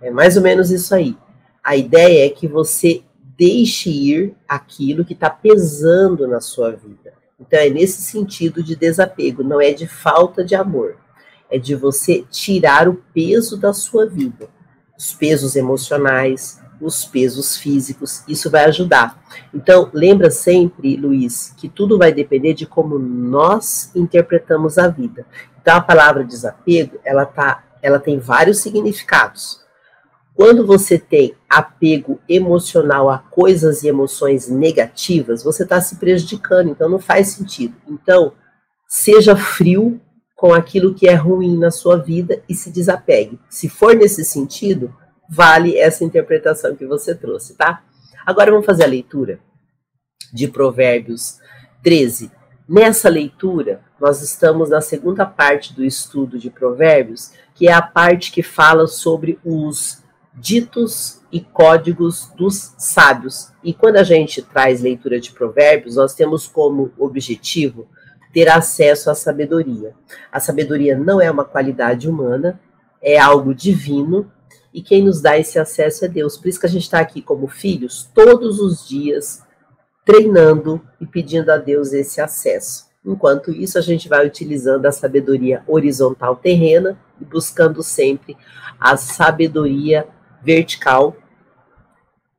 É 0.00 0.10
mais 0.10 0.36
ou 0.36 0.42
menos 0.42 0.70
isso 0.70 0.94
aí. 0.94 1.16
A 1.62 1.76
ideia 1.76 2.26
é 2.26 2.30
que 2.30 2.46
você 2.46 3.02
deixe 3.36 3.90
ir 3.90 4.34
aquilo 4.48 5.04
que 5.04 5.12
está 5.12 5.28
pesando 5.28 6.26
na 6.28 6.40
sua 6.40 6.70
vida. 6.70 7.19
Então 7.40 7.58
é 7.58 7.70
nesse 7.70 8.02
sentido 8.02 8.62
de 8.62 8.76
desapego, 8.76 9.42
não 9.42 9.60
é 9.60 9.72
de 9.72 9.86
falta 9.86 10.44
de 10.44 10.54
amor 10.54 10.96
é 11.50 11.58
de 11.58 11.74
você 11.74 12.24
tirar 12.30 12.88
o 12.88 13.02
peso 13.12 13.56
da 13.56 13.72
sua 13.72 14.06
vida, 14.06 14.48
os 14.96 15.12
pesos 15.12 15.56
emocionais, 15.56 16.60
os 16.80 17.04
pesos 17.04 17.56
físicos, 17.56 18.22
isso 18.26 18.48
vai 18.48 18.64
ajudar. 18.64 19.20
Então, 19.52 19.90
lembra 19.92 20.30
sempre, 20.30 20.96
Luiz, 20.96 21.52
que 21.56 21.68
tudo 21.68 21.98
vai 21.98 22.12
depender 22.12 22.54
de 22.54 22.64
como 22.64 22.98
nós 22.98 23.90
interpretamos 23.94 24.78
a 24.78 24.88
vida. 24.88 25.26
Então, 25.60 25.76
a 25.76 25.80
palavra 25.80 26.24
desapego, 26.24 26.98
ela 27.04 27.26
tá, 27.26 27.64
ela 27.82 27.98
tem 27.98 28.18
vários 28.18 28.58
significados. 28.58 29.59
Quando 30.40 30.64
você 30.64 30.98
tem 30.98 31.34
apego 31.46 32.18
emocional 32.26 33.10
a 33.10 33.18
coisas 33.18 33.82
e 33.82 33.88
emoções 33.88 34.48
negativas, 34.48 35.42
você 35.42 35.64
está 35.64 35.82
se 35.82 35.96
prejudicando, 35.96 36.70
então 36.70 36.88
não 36.88 36.98
faz 36.98 37.28
sentido. 37.28 37.74
Então, 37.86 38.32
seja 38.88 39.36
frio 39.36 40.00
com 40.34 40.54
aquilo 40.54 40.94
que 40.94 41.06
é 41.06 41.12
ruim 41.12 41.58
na 41.58 41.70
sua 41.70 41.98
vida 41.98 42.42
e 42.48 42.54
se 42.54 42.70
desapegue. 42.70 43.38
Se 43.50 43.68
for 43.68 43.94
nesse 43.94 44.24
sentido, 44.24 44.90
vale 45.28 45.76
essa 45.76 46.04
interpretação 46.04 46.74
que 46.74 46.86
você 46.86 47.14
trouxe, 47.14 47.54
tá? 47.54 47.84
Agora 48.24 48.50
vamos 48.50 48.64
fazer 48.64 48.84
a 48.84 48.88
leitura 48.88 49.40
de 50.32 50.48
Provérbios 50.48 51.36
13. 51.82 52.32
Nessa 52.66 53.10
leitura, 53.10 53.82
nós 54.00 54.22
estamos 54.22 54.70
na 54.70 54.80
segunda 54.80 55.26
parte 55.26 55.74
do 55.74 55.84
estudo 55.84 56.38
de 56.38 56.48
Provérbios, 56.48 57.30
que 57.54 57.68
é 57.68 57.72
a 57.74 57.82
parte 57.82 58.32
que 58.32 58.42
fala 58.42 58.86
sobre 58.86 59.38
os 59.44 59.99
ditos 60.34 61.20
e 61.32 61.40
códigos 61.40 62.30
dos 62.36 62.74
sábios. 62.78 63.52
E 63.62 63.74
quando 63.74 63.96
a 63.96 64.02
gente 64.02 64.42
traz 64.42 64.80
leitura 64.80 65.20
de 65.20 65.32
Provérbios, 65.32 65.96
nós 65.96 66.14
temos 66.14 66.46
como 66.46 66.92
objetivo 66.98 67.86
ter 68.32 68.48
acesso 68.48 69.10
à 69.10 69.14
sabedoria. 69.14 69.94
A 70.30 70.40
sabedoria 70.40 70.96
não 70.96 71.20
é 71.20 71.30
uma 71.30 71.44
qualidade 71.44 72.08
humana, 72.08 72.60
é 73.02 73.18
algo 73.18 73.54
divino, 73.54 74.30
e 74.72 74.82
quem 74.82 75.02
nos 75.02 75.20
dá 75.20 75.36
esse 75.36 75.58
acesso 75.58 76.04
é 76.04 76.08
Deus. 76.08 76.36
Por 76.36 76.48
isso 76.48 76.60
que 76.60 76.66
a 76.66 76.70
gente 76.70 76.82
está 76.82 77.00
aqui 77.00 77.20
como 77.20 77.48
filhos, 77.48 78.08
todos 78.14 78.60
os 78.60 78.86
dias, 78.86 79.42
treinando 80.04 80.80
e 81.00 81.06
pedindo 81.06 81.50
a 81.50 81.56
Deus 81.56 81.92
esse 81.92 82.20
acesso. 82.20 82.88
Enquanto 83.04 83.50
isso, 83.50 83.78
a 83.78 83.80
gente 83.80 84.08
vai 84.08 84.26
utilizando 84.26 84.86
a 84.86 84.92
sabedoria 84.92 85.62
horizontal 85.66 86.36
terrena 86.36 86.98
e 87.20 87.24
buscando 87.24 87.82
sempre 87.82 88.36
a 88.78 88.96
sabedoria 88.96 90.06
vertical 90.42 91.16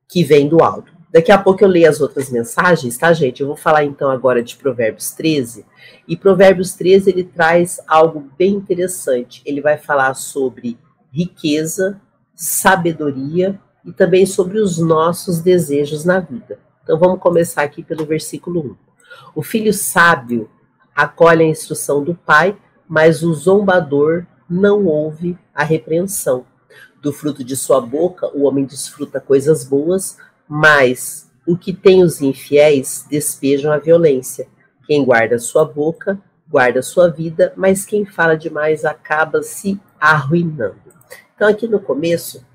que 0.10 0.24
vem 0.24 0.48
do 0.48 0.62
alto. 0.62 0.92
Daqui 1.12 1.32
a 1.32 1.38
pouco 1.38 1.64
eu 1.64 1.68
leio 1.68 1.90
as 1.90 2.00
outras 2.00 2.30
mensagens, 2.30 2.98
tá, 2.98 3.12
gente? 3.12 3.42
Eu 3.42 3.48
vou 3.48 3.58
falar 3.58 3.84
então 3.84 4.10
agora 4.10 4.42
de 4.42 4.56
Provérbios 4.56 5.12
13. 5.12 5.66
E 6.08 6.16
Provérbios 6.16 6.74
13 6.74 7.10
ele 7.10 7.24
traz 7.26 7.82
algo 7.86 8.32
bem 8.38 8.54
interessante. 8.54 9.42
Ele 9.46 9.60
vai 9.60 9.78
falar 9.78 10.14
sobre 10.14 10.80
riqueza, 11.12 12.00
sabedoria 12.34 13.60
e 13.86 13.92
também 13.92 14.26
sobre 14.26 14.60
os 14.60 14.78
nossos 14.78 15.42
desejos 15.42 16.06
na 16.06 16.20
vida. 16.20 16.60
Então 16.84 16.98
vamos 16.98 17.20
começar 17.20 17.64
aqui 17.64 17.84
pelo 17.84 18.06
versículo 18.06 18.62
1. 18.62 18.76
O 19.36 19.44
filho 19.44 19.74
sábio 19.74 20.50
acolhe 20.96 21.44
a 21.44 21.48
instrução 21.48 22.04
do 22.04 22.16
pai, 22.16 22.58
mas 22.88 23.22
o 23.22 23.34
zombador 23.34 24.26
não 24.50 24.86
ouve 24.86 25.38
a 25.54 25.64
repreensão. 25.64 26.46
Do 27.02 27.12
fruto 27.12 27.44
de 27.44 27.56
sua 27.56 27.82
boca 27.82 28.28
o 28.36 28.44
homem 28.44 28.64
desfruta 28.64 29.20
coisas 29.20 29.64
boas, 29.64 30.18
mas 30.48 31.30
o 31.48 31.58
que 31.58 31.74
tem 31.74 32.04
os 32.04 32.22
infiéis 32.22 33.06
despejam 33.10 33.72
a 33.72 33.78
violência. 33.78 34.48
Quem 34.86 35.04
guarda 35.04 35.40
sua 35.40 35.66
boca, 35.66 36.22
guarda 36.48 36.82
sua 36.82 37.10
vida, 37.10 37.54
mas 37.56 37.86
quem 37.86 38.06
fala 38.06 38.38
demais 38.38 38.86
acaba 38.86 39.42
se 39.42 39.80
arruinando. 40.00 40.94
Então, 41.36 41.48
aqui 41.48 41.68
no 41.68 41.80
começo, 41.80 42.46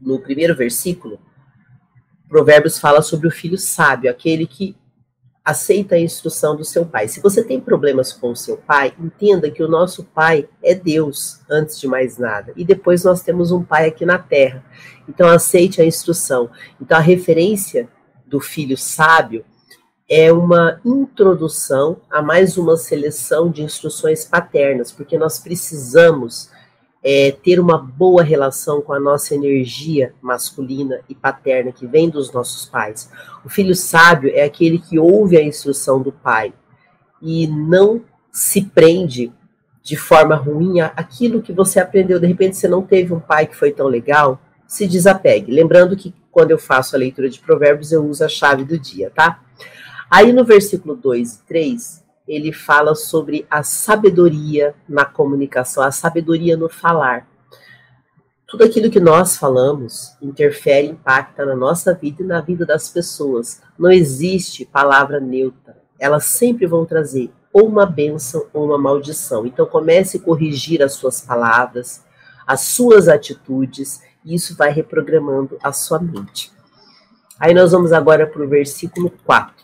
no 0.00 0.18
primeiro 0.18 0.56
versículo, 0.56 1.20
Provérbios 2.28 2.78
fala 2.78 3.02
sobre 3.02 3.28
o 3.28 3.30
filho 3.30 3.58
sábio, 3.58 4.10
aquele 4.10 4.46
que 4.46 4.74
aceita 5.44 5.96
a 5.96 6.00
instrução 6.00 6.56
do 6.56 6.64
seu 6.64 6.86
pai. 6.86 7.08
Se 7.08 7.20
você 7.20 7.42
tem 7.42 7.60
problemas 7.60 8.12
com 8.12 8.30
o 8.30 8.36
seu 8.36 8.56
pai, 8.56 8.94
entenda 8.98 9.50
que 9.50 9.62
o 9.62 9.68
nosso 9.68 10.04
pai 10.04 10.48
é 10.62 10.74
Deus, 10.74 11.40
antes 11.50 11.80
de 11.80 11.88
mais 11.88 12.16
nada. 12.16 12.52
E 12.56 12.64
depois 12.64 13.02
nós 13.02 13.22
temos 13.22 13.50
um 13.50 13.62
pai 13.62 13.88
aqui 13.88 14.06
na 14.06 14.18
terra. 14.18 14.64
Então 15.08 15.28
aceite 15.28 15.82
a 15.82 15.84
instrução. 15.84 16.50
Então 16.80 16.96
a 16.96 17.00
referência 17.00 17.88
do 18.24 18.40
filho 18.40 18.76
sábio 18.76 19.44
é 20.08 20.32
uma 20.32 20.80
introdução 20.84 22.00
a 22.10 22.22
mais 22.22 22.56
uma 22.56 22.76
seleção 22.76 23.50
de 23.50 23.62
instruções 23.62 24.24
paternas, 24.24 24.92
porque 24.92 25.18
nós 25.18 25.38
precisamos 25.38 26.50
é, 27.02 27.32
ter 27.32 27.58
uma 27.58 27.76
boa 27.76 28.22
relação 28.22 28.80
com 28.80 28.92
a 28.92 29.00
nossa 29.00 29.34
energia 29.34 30.14
masculina 30.22 31.00
e 31.08 31.14
paterna 31.14 31.72
que 31.72 31.86
vem 31.86 32.08
dos 32.08 32.32
nossos 32.32 32.66
pais. 32.66 33.10
O 33.44 33.48
filho 33.48 33.74
sábio 33.74 34.30
é 34.34 34.44
aquele 34.44 34.78
que 34.78 34.98
ouve 34.98 35.36
a 35.36 35.42
instrução 35.42 36.00
do 36.00 36.12
pai 36.12 36.52
e 37.20 37.46
não 37.46 38.02
se 38.30 38.62
prende 38.62 39.32
de 39.82 39.96
forma 39.96 40.36
ruim 40.36 40.80
aquilo 40.80 41.42
que 41.42 41.52
você 41.52 41.80
aprendeu. 41.80 42.20
De 42.20 42.26
repente 42.26 42.56
você 42.56 42.68
não 42.68 42.82
teve 42.82 43.12
um 43.12 43.20
pai 43.20 43.46
que 43.46 43.56
foi 43.56 43.72
tão 43.72 43.88
legal, 43.88 44.40
se 44.66 44.86
desapegue. 44.86 45.52
Lembrando 45.52 45.96
que 45.96 46.14
quando 46.30 46.52
eu 46.52 46.58
faço 46.58 46.94
a 46.94 46.98
leitura 46.98 47.28
de 47.28 47.40
provérbios 47.40 47.90
eu 47.90 48.04
uso 48.06 48.24
a 48.24 48.28
chave 48.28 48.64
do 48.64 48.78
dia, 48.78 49.10
tá? 49.10 49.42
Aí 50.08 50.32
no 50.32 50.44
versículo 50.44 50.94
2 50.94 51.34
e 51.34 51.46
3, 51.46 52.04
ele 52.26 52.52
fala 52.52 52.94
sobre 52.94 53.46
a 53.50 53.62
sabedoria 53.62 54.74
na 54.88 55.04
comunicação, 55.04 55.82
a 55.82 55.90
sabedoria 55.90 56.56
no 56.56 56.68
falar. 56.68 57.26
Tudo 58.46 58.64
aquilo 58.64 58.90
que 58.90 59.00
nós 59.00 59.36
falamos 59.36 60.16
interfere, 60.20 60.88
impacta 60.88 61.44
na 61.46 61.56
nossa 61.56 61.94
vida 61.94 62.22
e 62.22 62.26
na 62.26 62.40
vida 62.40 62.66
das 62.66 62.88
pessoas. 62.90 63.62
Não 63.78 63.90
existe 63.90 64.66
palavra 64.66 65.18
neutra. 65.18 65.76
Elas 65.98 66.24
sempre 66.24 66.66
vão 66.66 66.84
trazer 66.84 67.32
ou 67.52 67.66
uma 67.66 67.86
bênção 67.86 68.46
ou 68.52 68.66
uma 68.66 68.78
maldição. 68.78 69.46
Então 69.46 69.66
comece 69.66 70.16
a 70.16 70.20
corrigir 70.20 70.82
as 70.82 70.92
suas 70.92 71.20
palavras, 71.20 72.04
as 72.46 72.60
suas 72.62 73.08
atitudes, 73.08 74.02
e 74.24 74.34
isso 74.34 74.56
vai 74.56 74.70
reprogramando 74.70 75.58
a 75.62 75.72
sua 75.72 75.98
mente. 75.98 76.52
Aí 77.38 77.52
nós 77.52 77.72
vamos 77.72 77.92
agora 77.92 78.26
para 78.26 78.42
o 78.42 78.48
versículo 78.48 79.10
4. 79.24 79.61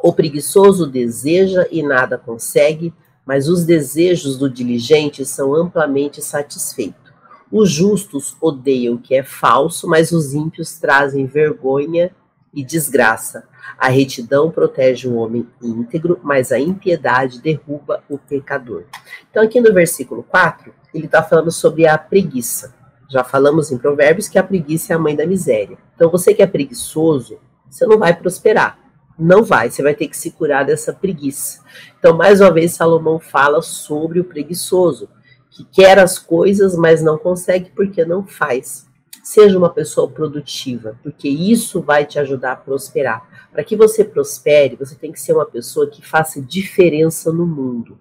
O 0.00 0.12
preguiçoso 0.12 0.86
deseja 0.86 1.66
e 1.72 1.82
nada 1.82 2.16
consegue, 2.16 2.94
mas 3.26 3.48
os 3.48 3.64
desejos 3.64 4.38
do 4.38 4.48
diligente 4.48 5.26
são 5.26 5.54
amplamente 5.56 6.22
satisfeitos. 6.22 7.12
Os 7.50 7.68
justos 7.68 8.36
odeiam 8.40 8.94
o 8.94 8.98
que 8.98 9.16
é 9.16 9.24
falso, 9.24 9.88
mas 9.88 10.12
os 10.12 10.34
ímpios 10.34 10.78
trazem 10.78 11.26
vergonha 11.26 12.12
e 12.54 12.64
desgraça. 12.64 13.48
A 13.76 13.88
retidão 13.88 14.52
protege 14.52 15.08
o 15.08 15.16
homem 15.16 15.48
íntegro, 15.60 16.20
mas 16.22 16.52
a 16.52 16.60
impiedade 16.60 17.40
derruba 17.40 18.04
o 18.08 18.18
pecador. 18.18 18.84
Então, 19.28 19.42
aqui 19.42 19.60
no 19.60 19.74
versículo 19.74 20.22
4, 20.22 20.72
ele 20.94 21.06
está 21.06 21.24
falando 21.24 21.50
sobre 21.50 21.88
a 21.88 21.98
preguiça. 21.98 22.72
Já 23.10 23.24
falamos 23.24 23.72
em 23.72 23.78
Provérbios 23.78 24.28
que 24.28 24.38
a 24.38 24.44
preguiça 24.44 24.92
é 24.92 24.96
a 24.96 24.98
mãe 24.98 25.16
da 25.16 25.26
miséria. 25.26 25.76
Então, 25.96 26.08
você 26.08 26.32
que 26.32 26.42
é 26.42 26.46
preguiçoso, 26.46 27.38
você 27.68 27.84
não 27.84 27.98
vai 27.98 28.14
prosperar 28.14 28.87
não 29.18 29.42
vai, 29.42 29.70
você 29.70 29.82
vai 29.82 29.94
ter 29.94 30.06
que 30.06 30.16
se 30.16 30.30
curar 30.30 30.64
dessa 30.64 30.92
preguiça. 30.92 31.60
Então, 31.98 32.16
mais 32.16 32.40
uma 32.40 32.52
vez, 32.52 32.72
Salomão 32.72 33.18
fala 33.18 33.60
sobre 33.60 34.20
o 34.20 34.24
preguiçoso, 34.24 35.08
que 35.50 35.64
quer 35.64 35.98
as 35.98 36.18
coisas, 36.18 36.76
mas 36.76 37.02
não 37.02 37.18
consegue 37.18 37.70
porque 37.74 38.04
não 38.04 38.24
faz. 38.24 38.86
Seja 39.24 39.58
uma 39.58 39.70
pessoa 39.70 40.08
produtiva, 40.08 40.98
porque 41.02 41.28
isso 41.28 41.82
vai 41.82 42.06
te 42.06 42.18
ajudar 42.18 42.52
a 42.52 42.56
prosperar. 42.56 43.48
Para 43.50 43.64
que 43.64 43.76
você 43.76 44.04
prospere, 44.04 44.76
você 44.76 44.94
tem 44.94 45.10
que 45.10 45.20
ser 45.20 45.32
uma 45.32 45.44
pessoa 45.44 45.90
que 45.90 46.06
faça 46.06 46.40
diferença 46.40 47.32
no 47.32 47.46
mundo. 47.46 47.98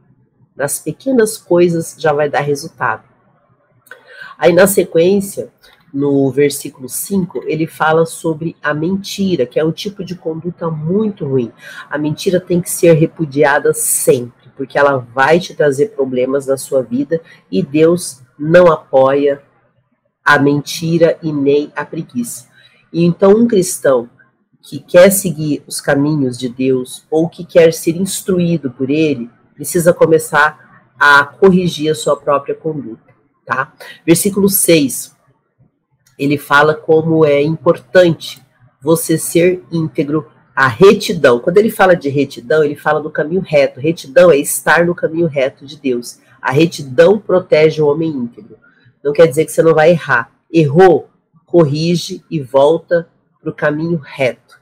Nas 0.56 0.80
pequenas 0.80 1.38
coisas 1.38 1.96
já 1.98 2.14
vai 2.14 2.30
dar 2.30 2.42
resultado. 2.42 3.04
Aí 4.38 4.54
na 4.54 4.68
sequência, 4.68 5.52
no 5.98 6.30
versículo 6.30 6.88
5, 6.88 7.42
ele 7.48 7.66
fala 7.66 8.06
sobre 8.06 8.56
a 8.62 8.72
mentira, 8.72 9.48
que 9.48 9.60
é 9.60 9.66
um 9.66 9.72
tipo 9.72 10.06
de 10.06 10.16
conduta 10.16 10.70
muito 10.70 11.26
ruim. 11.26 11.52
A 11.90 11.98
mentira 11.98 12.40
tem 12.40 12.62
que 12.62 12.70
ser 12.70 12.94
repudiada 12.94 13.74
sempre, 13.74 14.52
porque 14.56 14.78
ela 14.78 14.98
vai 14.98 15.40
te 15.40 15.56
trazer 15.56 15.96
problemas 15.96 16.46
na 16.46 16.56
sua 16.56 16.84
vida 16.84 17.20
e 17.52 17.64
Deus 17.64 18.22
não 18.38 18.72
apoia 18.72 19.42
a 20.24 20.38
mentira 20.38 21.18
e 21.24 21.34
nem 21.34 21.74
a 21.76 21.84
preguiça. 21.84 22.48
E 22.94 23.04
então 23.04 23.32
um 23.32 23.48
cristão 23.48 24.08
que 24.62 24.80
quer 24.80 25.10
seguir 25.10 25.64
os 25.66 25.82
caminhos 25.82 26.38
de 26.38 26.48
Deus 26.48 27.08
ou 27.10 27.28
que 27.28 27.44
quer 27.44 27.74
ser 27.74 27.96
instruído 27.96 28.70
por 28.70 28.92
ele, 28.92 29.32
precisa 29.56 29.92
começar 29.92 30.94
a 31.00 31.26
corrigir 31.26 31.90
a 31.90 31.96
sua 31.96 32.16
própria 32.16 32.54
conduta, 32.54 33.16
tá? 33.44 33.74
Versículo 34.06 34.48
6. 34.48 35.17
Ele 36.18 36.38
fala 36.38 36.74
como 36.74 37.26
é 37.26 37.42
importante 37.42 38.42
você 38.82 39.18
ser 39.18 39.64
íntegro, 39.72 40.28
a 40.56 40.68
retidão. 40.68 41.40
Quando 41.40 41.58
ele 41.58 41.70
fala 41.70 41.96
de 41.96 42.10
retidão, 42.10 42.64
ele 42.64 42.76
fala 42.76 43.00
do 43.00 43.12
caminho 43.12 43.42
reto. 43.42 43.80
Retidão 43.80 44.32
é 44.32 44.38
estar 44.38 44.86
no 44.86 44.96
caminho 44.96 45.28
reto 45.28 45.66
de 45.66 45.80
Deus. 45.80 46.20
A 46.42 46.52
retidão 46.52 47.20
protege 47.20 47.82
o 47.82 47.88
homem 47.88 48.10
íntegro 48.10 48.58
não 49.08 49.14
quer 49.14 49.28
dizer 49.28 49.46
que 49.46 49.52
você 49.54 49.62
não 49.62 49.74
vai 49.74 49.92
errar. 49.92 50.30
Errou, 50.52 51.10
corrige 51.46 52.24
e 52.30 52.42
volta 52.42 53.08
para 53.40 53.50
o 53.50 53.56
caminho 53.56 53.98
reto. 54.04 54.60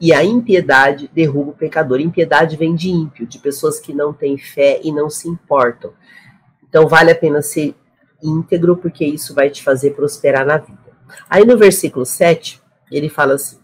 E 0.00 0.12
a 0.12 0.22
impiedade 0.22 1.10
derruba 1.12 1.50
o 1.50 1.54
pecador. 1.54 2.00
Impiedade 2.00 2.56
vem 2.56 2.76
de 2.76 2.90
ímpio, 2.90 3.26
de 3.26 3.40
pessoas 3.40 3.80
que 3.80 3.92
não 3.92 4.12
têm 4.12 4.38
fé 4.38 4.80
e 4.84 4.92
não 4.92 5.10
se 5.10 5.28
importam. 5.28 5.92
Então 6.68 6.86
vale 6.86 7.10
a 7.10 7.14
pena 7.16 7.42
ser 7.42 7.74
íntegro, 8.22 8.76
porque 8.76 9.04
isso 9.04 9.34
vai 9.34 9.50
te 9.50 9.64
fazer 9.64 9.90
prosperar 9.90 10.46
na 10.46 10.58
vida. 10.58 10.87
Aí 11.28 11.44
no 11.44 11.56
versículo 11.56 12.04
7, 12.04 12.60
ele 12.90 13.08
fala 13.08 13.34
assim: 13.34 13.58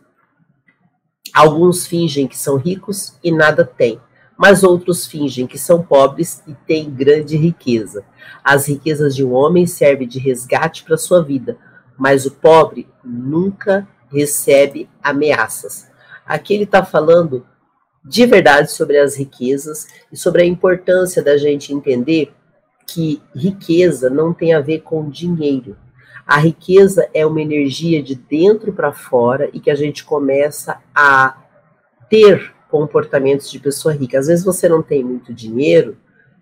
Alguns 1.32 1.86
fingem 1.86 2.26
que 2.26 2.38
são 2.38 2.56
ricos 2.56 3.18
e 3.22 3.30
nada 3.30 3.64
têm 3.64 4.00
mas 4.36 4.62
outros 4.64 5.06
fingem 5.06 5.46
que 5.46 5.58
são 5.58 5.82
pobres 5.82 6.42
e 6.46 6.54
têm 6.54 6.90
grande 6.90 7.36
riqueza. 7.36 8.04
As 8.42 8.66
riquezas 8.66 9.14
de 9.14 9.24
um 9.24 9.32
homem 9.32 9.66
servem 9.66 10.08
de 10.08 10.18
resgate 10.18 10.82
para 10.84 10.96
sua 10.96 11.22
vida, 11.22 11.56
mas 11.96 12.26
o 12.26 12.32
pobre 12.32 12.88
nunca 13.04 13.86
recebe 14.10 14.88
ameaças. 15.02 15.88
Aqui 16.26 16.54
ele 16.54 16.64
está 16.64 16.84
falando 16.84 17.46
de 18.04 18.26
verdade 18.26 18.70
sobre 18.70 18.98
as 18.98 19.16
riquezas 19.16 19.86
e 20.12 20.16
sobre 20.16 20.42
a 20.42 20.46
importância 20.46 21.22
da 21.22 21.36
gente 21.36 21.72
entender 21.72 22.34
que 22.86 23.22
riqueza 23.34 24.10
não 24.10 24.34
tem 24.34 24.52
a 24.52 24.60
ver 24.60 24.80
com 24.80 25.08
dinheiro. 25.08 25.76
A 26.26 26.38
riqueza 26.38 27.08
é 27.12 27.26
uma 27.26 27.42
energia 27.42 28.02
de 28.02 28.14
dentro 28.14 28.72
para 28.72 28.92
fora 28.92 29.50
e 29.52 29.60
que 29.60 29.70
a 29.70 29.74
gente 29.74 30.04
começa 30.04 30.80
a 30.94 31.36
ter 32.08 32.54
comportamentos 32.70 33.50
de 33.50 33.58
pessoa 33.58 33.94
rica. 33.94 34.18
Às 34.18 34.26
vezes 34.26 34.44
você 34.44 34.68
não 34.68 34.82
tem 34.82 35.04
muito 35.04 35.34
dinheiro, 35.34 35.96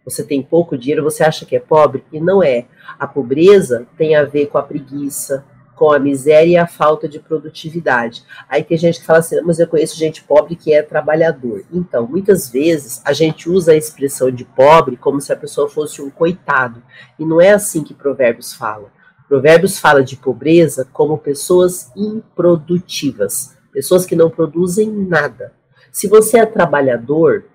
você 0.04 0.24
tem 0.24 0.42
pouco 0.42 0.78
dinheiro, 0.78 1.02
você 1.02 1.22
acha 1.24 1.44
que 1.44 1.56
é 1.56 1.60
pobre 1.60 2.04
e 2.12 2.20
não 2.20 2.42
é. 2.42 2.66
A 2.98 3.06
pobreza 3.06 3.86
tem 3.96 4.14
a 4.14 4.24
ver 4.24 4.46
com 4.46 4.58
a 4.58 4.62
preguiça, 4.62 5.44
com 5.74 5.92
a 5.92 5.98
miséria 5.98 6.52
e 6.52 6.56
a 6.56 6.66
falta 6.66 7.08
de 7.08 7.18
produtividade. 7.18 8.22
Aí 8.48 8.62
tem 8.62 8.76
gente 8.76 9.00
que 9.00 9.06
fala 9.06 9.18
assim, 9.18 9.40
mas 9.40 9.58
eu 9.58 9.66
conheço 9.66 9.96
gente 9.96 10.22
pobre 10.22 10.54
que 10.54 10.72
é 10.72 10.80
trabalhador. 10.82 11.64
Então, 11.72 12.06
muitas 12.06 12.48
vezes 12.48 13.02
a 13.04 13.12
gente 13.12 13.48
usa 13.48 13.72
a 13.72 13.76
expressão 13.76 14.30
de 14.30 14.44
pobre 14.44 14.96
como 14.96 15.20
se 15.20 15.32
a 15.32 15.36
pessoa 15.36 15.68
fosse 15.68 16.00
um 16.00 16.08
coitado. 16.08 16.82
E 17.18 17.24
não 17.24 17.40
é 17.40 17.50
assim 17.50 17.82
que 17.82 17.94
Provérbios 17.94 18.54
fala. 18.54 18.92
Provérbios 19.32 19.78
fala 19.78 20.04
de 20.04 20.14
pobreza 20.14 20.86
como 20.92 21.16
pessoas 21.16 21.90
improdutivas, 21.96 23.56
pessoas 23.72 24.04
que 24.04 24.14
não 24.14 24.28
produzem 24.28 24.92
nada. 24.92 25.54
Se 25.90 26.06
você 26.06 26.40
é 26.40 26.44
trabalhador 26.44 27.46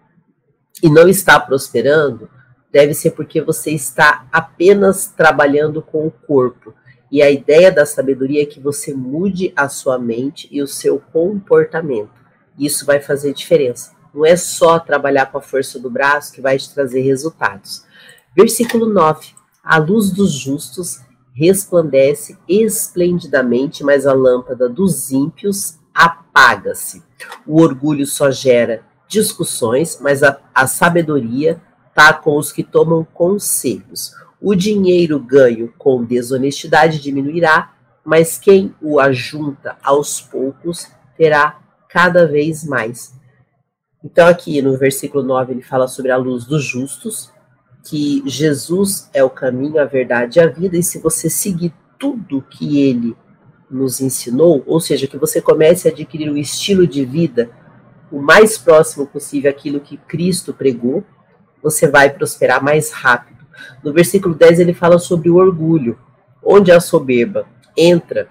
e 0.81 0.89
não 0.89 1.07
está 1.07 1.39
prosperando, 1.39 2.27
deve 2.71 2.95
ser 2.95 3.11
porque 3.11 3.39
você 3.43 3.69
está 3.69 4.27
apenas 4.31 5.05
trabalhando 5.05 5.79
com 5.79 6.07
o 6.07 6.09
corpo. 6.09 6.73
E 7.11 7.21
a 7.21 7.29
ideia 7.29 7.71
da 7.71 7.85
sabedoria 7.85 8.41
é 8.41 8.47
que 8.47 8.59
você 8.59 8.91
mude 8.91 9.53
a 9.55 9.69
sua 9.69 9.99
mente 9.99 10.47
e 10.49 10.63
o 10.63 10.67
seu 10.67 10.99
comportamento. 10.99 12.09
Isso 12.57 12.87
vai 12.87 12.99
fazer 12.99 13.35
diferença. 13.35 13.91
Não 14.11 14.25
é 14.25 14.35
só 14.35 14.79
trabalhar 14.79 15.27
com 15.27 15.37
a 15.37 15.41
força 15.41 15.77
do 15.77 15.91
braço 15.91 16.33
que 16.33 16.41
vai 16.41 16.57
te 16.57 16.73
trazer 16.73 17.01
resultados. 17.01 17.85
Versículo 18.35 18.91
9. 18.91 19.27
A 19.63 19.77
luz 19.77 20.09
dos 20.09 20.31
justos 20.31 21.05
resplandece 21.37 22.35
esplendidamente, 22.49 23.83
mas 23.83 24.07
a 24.07 24.13
lâmpada 24.13 24.67
dos 24.67 25.11
ímpios 25.11 25.77
apaga-se. 25.93 27.03
O 27.45 27.61
orgulho 27.61 28.07
só 28.07 28.31
gera 28.31 28.83
discussões, 29.07 29.99
mas 30.01 30.23
a, 30.23 30.39
a 30.53 30.65
sabedoria 30.65 31.61
está 31.89 32.11
com 32.11 32.37
os 32.37 32.51
que 32.51 32.63
tomam 32.63 33.05
conselhos. 33.13 34.13
O 34.41 34.55
dinheiro 34.55 35.19
ganho 35.19 35.71
com 35.77 36.03
desonestidade 36.03 36.99
diminuirá, 36.99 37.71
mas 38.03 38.39
quem 38.39 38.73
o 38.81 38.99
ajunta 38.99 39.77
aos 39.83 40.19
poucos 40.19 40.87
terá 41.15 41.59
cada 41.87 42.25
vez 42.25 42.65
mais. 42.65 43.13
Então, 44.03 44.27
aqui 44.27 44.59
no 44.59 44.75
versículo 44.75 45.23
9, 45.23 45.53
ele 45.53 45.61
fala 45.61 45.87
sobre 45.87 46.11
a 46.11 46.17
luz 46.17 46.45
dos 46.45 46.63
justos, 46.63 47.31
que 47.89 48.21
Jesus 48.25 49.09
é 49.13 49.23
o 49.23 49.29
caminho, 49.29 49.79
a 49.79 49.85
verdade 49.85 50.39
e 50.39 50.41
a 50.41 50.47
vida, 50.47 50.77
e 50.77 50.83
se 50.83 50.99
você 50.99 51.29
seguir 51.29 51.73
tudo 51.97 52.41
que 52.41 52.81
ele 52.81 53.15
nos 53.71 54.01
ensinou, 54.01 54.61
ou 54.65 54.79
seja, 54.79 55.07
que 55.07 55.17
você 55.17 55.41
comece 55.41 55.87
a 55.87 55.91
adquirir 55.91 56.29
um 56.29 56.37
estilo 56.37 56.85
de 56.85 57.05
vida 57.05 57.49
o 58.11 58.21
mais 58.21 58.57
próximo 58.57 59.05
possível 59.05 59.49
àquilo 59.49 59.79
que 59.79 59.97
Cristo 59.97 60.53
pregou, 60.53 61.03
você 61.61 61.87
vai 61.87 62.09
prosperar 62.09 62.63
mais 62.63 62.91
rápido. 62.91 63.45
No 63.83 63.93
versículo 63.93 64.35
10 64.35 64.59
ele 64.59 64.73
fala 64.73 64.99
sobre 64.99 65.29
o 65.29 65.35
orgulho. 65.35 65.97
Onde 66.43 66.71
a 66.71 66.79
soberba 66.79 67.45
entra, 67.75 68.29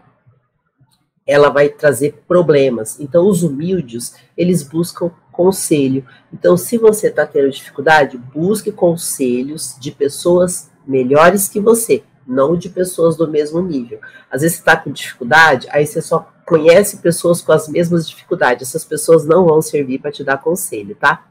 ela 1.26 1.50
vai 1.50 1.68
trazer 1.68 2.22
problemas. 2.26 2.98
Então 3.00 3.28
os 3.28 3.42
humildes, 3.42 4.14
eles 4.36 4.62
buscam 4.62 5.10
conselho. 5.36 6.04
Então 6.32 6.56
se 6.56 6.78
você 6.78 7.08
está 7.08 7.26
tendo 7.26 7.50
dificuldade, 7.50 8.16
busque 8.16 8.72
conselhos 8.72 9.76
de 9.78 9.92
pessoas 9.92 10.70
melhores 10.86 11.48
que 11.48 11.60
você 11.60 12.02
não 12.26 12.56
de 12.56 12.68
pessoas 12.68 13.16
do 13.16 13.28
mesmo 13.28 13.62
nível. 13.62 14.00
Às 14.30 14.42
vezes 14.42 14.56
você 14.56 14.62
está 14.62 14.76
com 14.76 14.90
dificuldade, 14.90 15.68
aí 15.70 15.86
você 15.86 16.02
só 16.02 16.32
conhece 16.44 16.98
pessoas 16.98 17.40
com 17.40 17.52
as 17.52 17.68
mesmas 17.68 18.08
dificuldades. 18.08 18.68
Essas 18.68 18.84
pessoas 18.84 19.24
não 19.24 19.44
vão 19.44 19.62
servir 19.62 20.00
para 20.00 20.10
te 20.10 20.24
dar 20.24 20.38
conselho, 20.38 20.96
tá? 20.96 21.24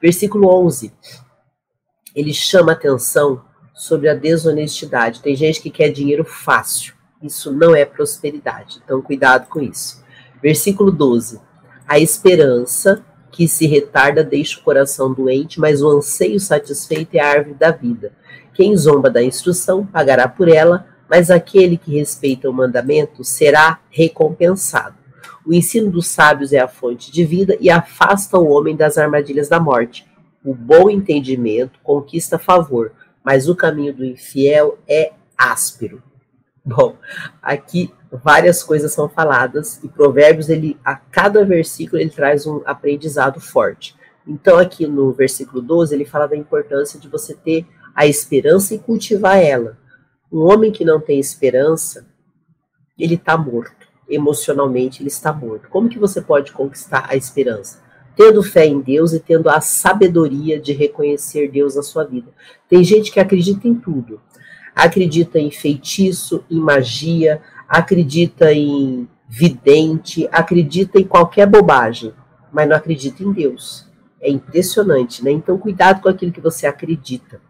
Versículo 0.00 0.48
11. 0.48 0.92
Ele 2.14 2.32
chama 2.32 2.72
atenção 2.72 3.44
sobre 3.74 4.08
a 4.08 4.14
desonestidade. 4.14 5.20
Tem 5.20 5.36
gente 5.36 5.60
que 5.60 5.70
quer 5.70 5.90
dinheiro 5.90 6.24
fácil. 6.24 6.94
Isso 7.22 7.52
não 7.52 7.74
é 7.74 7.84
prosperidade. 7.84 8.80
Então, 8.82 9.02
cuidado 9.02 9.46
com 9.48 9.60
isso. 9.60 10.02
Versículo 10.42 10.90
12. 10.90 11.40
A 11.86 11.98
esperança 11.98 13.04
que 13.30 13.46
se 13.46 13.66
retarda 13.66 14.24
deixa 14.24 14.58
o 14.58 14.62
coração 14.62 15.12
doente, 15.12 15.60
mas 15.60 15.82
o 15.82 15.88
anseio 15.88 16.40
satisfeito 16.40 17.14
é 17.14 17.20
a 17.20 17.28
árvore 17.28 17.54
da 17.54 17.70
vida. 17.70 18.12
Quem 18.54 18.76
zomba 18.76 19.08
da 19.08 19.22
instrução 19.22 19.86
pagará 19.86 20.28
por 20.28 20.48
ela, 20.48 20.86
mas 21.08 21.30
aquele 21.30 21.76
que 21.76 21.96
respeita 21.96 22.48
o 22.48 22.52
mandamento 22.52 23.24
será 23.24 23.80
recompensado. 23.90 24.96
O 25.46 25.54
ensino 25.54 25.90
dos 25.90 26.06
sábios 26.06 26.52
é 26.52 26.58
a 26.58 26.68
fonte 26.68 27.10
de 27.10 27.24
vida 27.24 27.56
e 27.60 27.70
afasta 27.70 28.38
o 28.38 28.48
homem 28.48 28.76
das 28.76 28.98
armadilhas 28.98 29.48
da 29.48 29.58
morte. 29.58 30.06
O 30.44 30.54
bom 30.54 30.90
entendimento 30.90 31.78
conquista 31.82 32.38
favor, 32.38 32.92
mas 33.24 33.48
o 33.48 33.56
caminho 33.56 33.94
do 33.94 34.04
infiel 34.04 34.78
é 34.86 35.12
áspero. 35.36 36.02
Bom, 36.64 36.96
aqui 37.42 37.92
várias 38.12 38.62
coisas 38.62 38.92
são 38.92 39.08
faladas 39.08 39.82
e 39.82 39.88
Provérbios 39.88 40.48
ele 40.48 40.78
a 40.84 40.94
cada 40.94 41.44
versículo 41.44 42.00
ele 42.00 42.10
traz 42.10 42.46
um 42.46 42.60
aprendizado 42.66 43.40
forte. 43.40 43.96
Então 44.26 44.58
aqui 44.58 44.86
no 44.86 45.12
versículo 45.12 45.62
12 45.62 45.94
ele 45.94 46.04
fala 46.04 46.28
da 46.28 46.36
importância 46.36 47.00
de 47.00 47.08
você 47.08 47.34
ter 47.34 47.66
a 47.94 48.06
esperança 48.06 48.74
e 48.74 48.78
cultivar 48.78 49.38
ela. 49.38 49.78
Um 50.30 50.40
homem 50.40 50.70
que 50.70 50.84
não 50.84 51.00
tem 51.00 51.18
esperança, 51.18 52.06
ele 52.98 53.14
está 53.14 53.36
morto. 53.36 53.88
Emocionalmente, 54.08 55.02
ele 55.02 55.08
está 55.08 55.32
morto. 55.32 55.68
Como 55.68 55.88
que 55.88 55.98
você 55.98 56.20
pode 56.20 56.52
conquistar 56.52 57.06
a 57.08 57.16
esperança? 57.16 57.80
Tendo 58.16 58.42
fé 58.42 58.66
em 58.66 58.80
Deus 58.80 59.12
e 59.12 59.20
tendo 59.20 59.48
a 59.48 59.60
sabedoria 59.60 60.60
de 60.60 60.72
reconhecer 60.72 61.50
Deus 61.50 61.76
na 61.76 61.82
sua 61.82 62.04
vida. 62.04 62.32
Tem 62.68 62.82
gente 62.82 63.10
que 63.12 63.20
acredita 63.20 63.66
em 63.66 63.74
tudo. 63.74 64.20
Acredita 64.74 65.38
em 65.38 65.50
feitiço, 65.50 66.44
em 66.50 66.60
magia, 66.60 67.40
acredita 67.68 68.52
em 68.52 69.08
vidente, 69.28 70.28
acredita 70.32 71.00
em 71.00 71.04
qualquer 71.04 71.46
bobagem, 71.46 72.12
mas 72.52 72.68
não 72.68 72.74
acredita 72.74 73.22
em 73.22 73.32
Deus. 73.32 73.88
É 74.20 74.28
impressionante, 74.28 75.24
né? 75.24 75.30
Então, 75.30 75.56
cuidado 75.56 76.02
com 76.02 76.08
aquilo 76.08 76.32
que 76.32 76.40
você 76.40 76.66
acredita. 76.66 77.40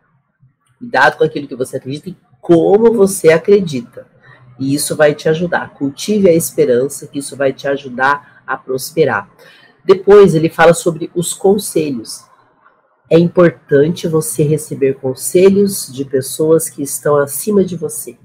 Cuidado 0.79 1.17
com 1.17 1.25
aquilo 1.25 1.49
que 1.49 1.57
você 1.57 1.79
acredita 1.79 2.11
e 2.11 2.17
como 2.41 2.93
você 2.93 3.31
acredita. 3.33 4.07
E 4.59 4.75
isso 4.75 4.95
vai 4.95 5.15
te 5.15 5.29
ajudar. 5.29 5.71
Cultive 5.71 6.29
a 6.29 6.35
esperança, 6.35 7.07
que 7.07 7.19
isso 7.19 7.37
vai 7.37 7.53
te 7.53 7.67
ajudar 7.67 8.43
a 8.47 8.57
prosperar. 8.57 9.29
Depois, 9.85 10.35
ele 10.35 10.51
fala 10.51 10.75
sobre 10.75 11.11
os 11.15 11.33
conselhos. 11.33 12.25
É 13.13 13.19
importante 13.19 14.07
você 14.07 14.45
receber 14.45 14.95
conselhos 14.95 15.93
de 15.93 16.05
pessoas 16.05 16.69
que 16.69 16.81
estão 16.81 17.17
acima 17.17 17.65
de 17.65 17.77
você. 17.77 18.17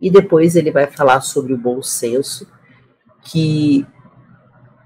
E 0.00 0.10
depois 0.10 0.56
ele 0.56 0.70
vai 0.70 0.86
falar 0.86 1.20
sobre 1.20 1.52
o 1.52 1.58
bom 1.58 1.82
senso, 1.82 2.48
que 3.22 3.86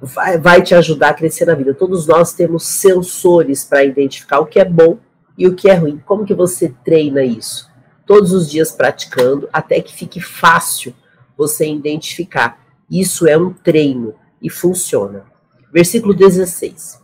vai, 0.01 0.39
vai 0.39 0.61
te 0.61 0.75
ajudar 0.75 1.11
a 1.11 1.15
crescer 1.15 1.45
na 1.45 1.55
vida. 1.55 1.73
Todos 1.73 2.09
nós 2.09 2.33
temos 2.33 2.65
sensores 2.65 3.63
para 3.63 3.85
identificar 3.85 4.41
o 4.41 4.47
que 4.47 4.59
é 4.59 4.65
bom 4.65 4.99
e 5.39 5.47
o 5.47 5.55
que 5.55 5.71
é 5.71 5.75
ruim. 5.75 6.03
Como 6.05 6.25
que 6.25 6.35
você 6.35 6.75
treina 6.85 7.23
isso? 7.23 7.71
Todos 8.05 8.33
os 8.33 8.51
dias 8.51 8.73
praticando, 8.73 9.49
até 9.53 9.81
que 9.81 9.95
fique 9.95 10.21
fácil 10.21 10.93
você 11.39 11.71
identificar. 11.71 12.59
Isso 12.91 13.29
é 13.29 13.39
um 13.39 13.53
treino 13.53 14.15
e 14.43 14.51
funciona. 14.51 15.25
Versículo 15.73 16.13
16. 16.13 17.01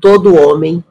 Todo 0.00 0.34
homem 0.34 0.82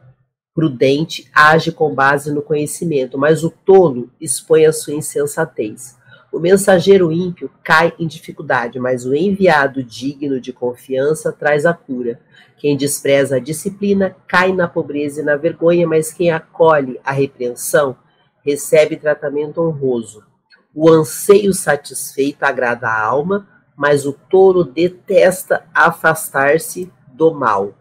prudente 0.53 1.29
age 1.33 1.71
com 1.71 1.93
base 1.93 2.31
no 2.31 2.41
conhecimento, 2.41 3.17
mas 3.17 3.43
o 3.43 3.49
tolo 3.49 4.09
expõe 4.19 4.65
a 4.65 4.73
sua 4.73 4.93
insensatez. 4.93 5.97
O 6.31 6.39
mensageiro 6.39 7.11
ímpio 7.11 7.51
cai 7.63 7.93
em 7.99 8.07
dificuldade, 8.07 8.79
mas 8.79 9.05
o 9.05 9.13
enviado 9.13 9.83
digno 9.83 10.39
de 10.39 10.53
confiança 10.53 11.31
traz 11.31 11.65
a 11.65 11.73
cura. 11.73 12.19
Quem 12.57 12.77
despreza 12.77 13.35
a 13.35 13.39
disciplina 13.39 14.15
cai 14.27 14.53
na 14.53 14.67
pobreza 14.67 15.21
e 15.21 15.25
na 15.25 15.35
vergonha, 15.35 15.85
mas 15.85 16.13
quem 16.13 16.31
acolhe 16.31 16.99
a 17.03 17.11
repreensão 17.11 17.97
recebe 18.45 18.95
tratamento 18.95 19.61
honroso. 19.61 20.23
O 20.73 20.89
anseio 20.89 21.53
satisfeito 21.53 22.43
agrada 22.43 22.87
a 22.87 23.05
alma, 23.05 23.47
mas 23.75 24.05
o 24.05 24.13
touro 24.13 24.63
detesta 24.63 25.65
afastar-se 25.73 26.91
do 27.07 27.33
mal. 27.33 27.73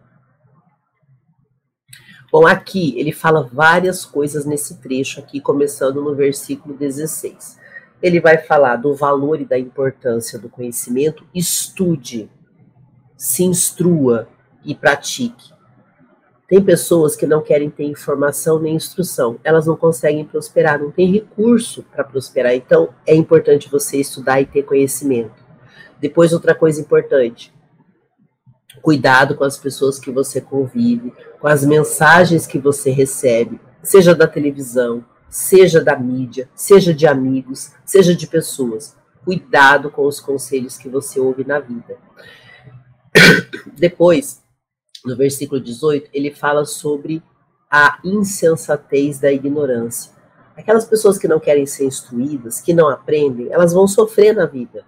Bom, 2.30 2.46
aqui 2.46 2.98
ele 2.98 3.12
fala 3.12 3.48
várias 3.52 4.04
coisas 4.04 4.44
nesse 4.44 4.76
trecho 4.76 5.20
aqui, 5.20 5.40
começando 5.40 6.02
no 6.02 6.14
versículo 6.14 6.74
16 6.74 7.60
ele 8.02 8.20
vai 8.20 8.38
falar 8.38 8.76
do 8.76 8.94
valor 8.94 9.40
e 9.40 9.44
da 9.44 9.58
importância 9.58 10.38
do 10.38 10.48
conhecimento, 10.48 11.26
estude, 11.34 12.30
se 13.16 13.44
instrua 13.44 14.28
e 14.64 14.74
pratique. 14.74 15.52
Tem 16.48 16.62
pessoas 16.62 17.14
que 17.14 17.26
não 17.26 17.42
querem 17.42 17.70
ter 17.70 17.84
informação 17.84 18.58
nem 18.58 18.74
instrução, 18.74 19.38
elas 19.44 19.66
não 19.66 19.76
conseguem 19.76 20.24
prosperar, 20.24 20.80
não 20.80 20.90
tem 20.90 21.12
recurso 21.12 21.84
para 21.84 22.02
prosperar. 22.02 22.54
Então, 22.54 22.88
é 23.06 23.14
importante 23.14 23.70
você 23.70 23.98
estudar 23.98 24.40
e 24.40 24.46
ter 24.46 24.64
conhecimento. 24.64 25.44
Depois, 26.00 26.32
outra 26.32 26.54
coisa 26.54 26.80
importante: 26.80 27.52
cuidado 28.82 29.34
com 29.36 29.44
as 29.44 29.58
pessoas 29.58 29.98
que 29.98 30.10
você 30.10 30.40
convive, 30.40 31.12
com 31.40 31.48
as 31.48 31.64
mensagens 31.64 32.46
que 32.46 32.58
você 32.58 32.90
recebe, 32.90 33.60
seja 33.82 34.14
da 34.14 34.26
televisão, 34.26 35.04
seja 35.28 35.82
da 35.82 35.96
mídia, 35.96 36.48
seja 36.54 36.92
de 36.92 37.06
amigos, 37.06 37.72
seja 37.84 38.14
de 38.14 38.26
pessoas. 38.26 38.96
Cuidado 39.24 39.90
com 39.90 40.06
os 40.06 40.20
conselhos 40.20 40.76
que 40.76 40.88
você 40.88 41.20
ouve 41.20 41.44
na 41.44 41.58
vida. 41.58 41.96
Depois, 43.76 44.42
no 45.04 45.16
versículo 45.16 45.60
18, 45.60 46.10
ele 46.12 46.30
fala 46.30 46.64
sobre 46.64 47.22
a 47.70 47.98
insensatez 48.04 49.20
da 49.20 49.30
ignorância. 49.30 50.12
Aquelas 50.56 50.84
pessoas 50.84 51.16
que 51.16 51.28
não 51.28 51.38
querem 51.38 51.64
ser 51.64 51.86
instruídas, 51.86 52.60
que 52.60 52.74
não 52.74 52.88
aprendem, 52.88 53.52
elas 53.52 53.72
vão 53.72 53.86
sofrer 53.86 54.34
na 54.34 54.46
vida, 54.46 54.84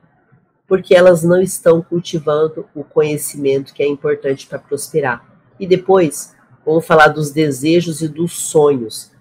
porque 0.72 0.94
elas 0.94 1.22
não 1.22 1.38
estão 1.38 1.82
cultivando 1.82 2.66
o 2.74 2.82
conhecimento 2.82 3.74
que 3.74 3.82
é 3.82 3.86
importante 3.86 4.46
para 4.46 4.58
prosperar. 4.58 5.22
E 5.60 5.66
depois, 5.66 6.34
vamos 6.64 6.86
falar 6.86 7.08
dos 7.08 7.30
desejos 7.30 8.00
e 8.00 8.08
dos 8.08 8.32
sonhos 8.32 9.12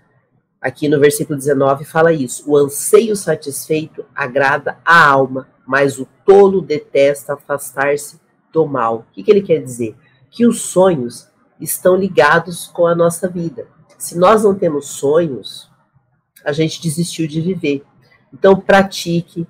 Aqui 0.61 0.87
no 0.87 0.97
versículo 0.97 1.37
19 1.37 1.83
fala 1.83 2.13
isso: 2.13 2.49
o 2.49 2.55
anseio 2.55 3.17
satisfeito 3.17 4.05
agrada 4.15 4.77
a 4.85 5.09
alma, 5.09 5.49
mas 5.67 5.99
o 5.99 6.07
tolo 6.23 6.61
detesta 6.61 7.33
afastar-se 7.33 8.21
do 8.53 8.65
mal. 8.65 8.99
O 8.99 9.05
que, 9.11 9.23
que 9.23 9.31
ele 9.31 9.41
quer 9.41 9.61
dizer? 9.61 9.93
Que 10.29 10.45
os 10.45 10.61
sonhos 10.61 11.27
estão 11.59 11.97
ligados 11.97 12.67
com 12.67 12.85
a 12.85 12.95
nossa 12.95 13.27
vida. 13.27 13.67
Se 13.97 14.17
nós 14.17 14.43
não 14.43 14.53
temos 14.53 14.87
sonhos, 14.87 15.69
a 16.45 16.53
gente 16.53 16.81
desistiu 16.81 17.27
de 17.27 17.41
viver. 17.41 17.83
Então, 18.31 18.55
pratique 18.55 19.45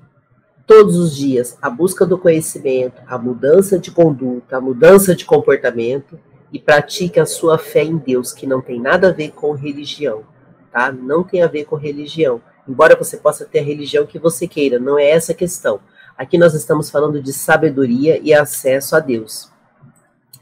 todos 0.72 0.96
os 0.96 1.16
dias 1.16 1.58
a 1.62 1.70
busca 1.70 2.06
do 2.06 2.18
conhecimento, 2.18 3.02
a 3.08 3.18
mudança 3.18 3.78
de 3.78 3.92
conduta, 3.92 4.58
a 4.58 4.62
mudança 4.62 5.14
de 5.14 5.26
comportamento 5.26 6.20
e 6.52 6.60
pratique 6.60 7.20
a 7.20 7.26
sua 7.26 7.58
fé 7.58 7.84
em 7.84 7.98
Deus, 7.98 8.32
que 8.32 8.48
não 8.48 8.62
tem 8.62 8.80
nada 8.80 9.10
a 9.10 9.12
ver 9.12 9.32
com 9.32 9.52
religião 9.52 10.24
tá? 10.72 10.92
Não 10.92 11.24
tem 11.24 11.44
a 11.44 11.48
ver 11.48 11.66
com 11.66 11.76
religião. 11.76 12.42
Embora 12.68 12.96
você 12.96 13.18
possa 13.18 13.46
ter 13.46 13.60
a 13.60 13.64
religião 13.64 14.06
que 14.06 14.18
você 14.18 14.48
queira, 14.48 14.80
não 14.80 14.98
é 14.98 15.10
essa 15.10 15.34
a 15.34 15.36
questão. 15.36 15.80
Aqui 16.18 16.38
nós 16.38 16.54
estamos 16.54 16.90
falando 16.90 17.22
de 17.22 17.34
sabedoria 17.34 18.20
e 18.24 18.34
acesso 18.34 18.96
a 18.96 19.00
Deus. 19.00 19.52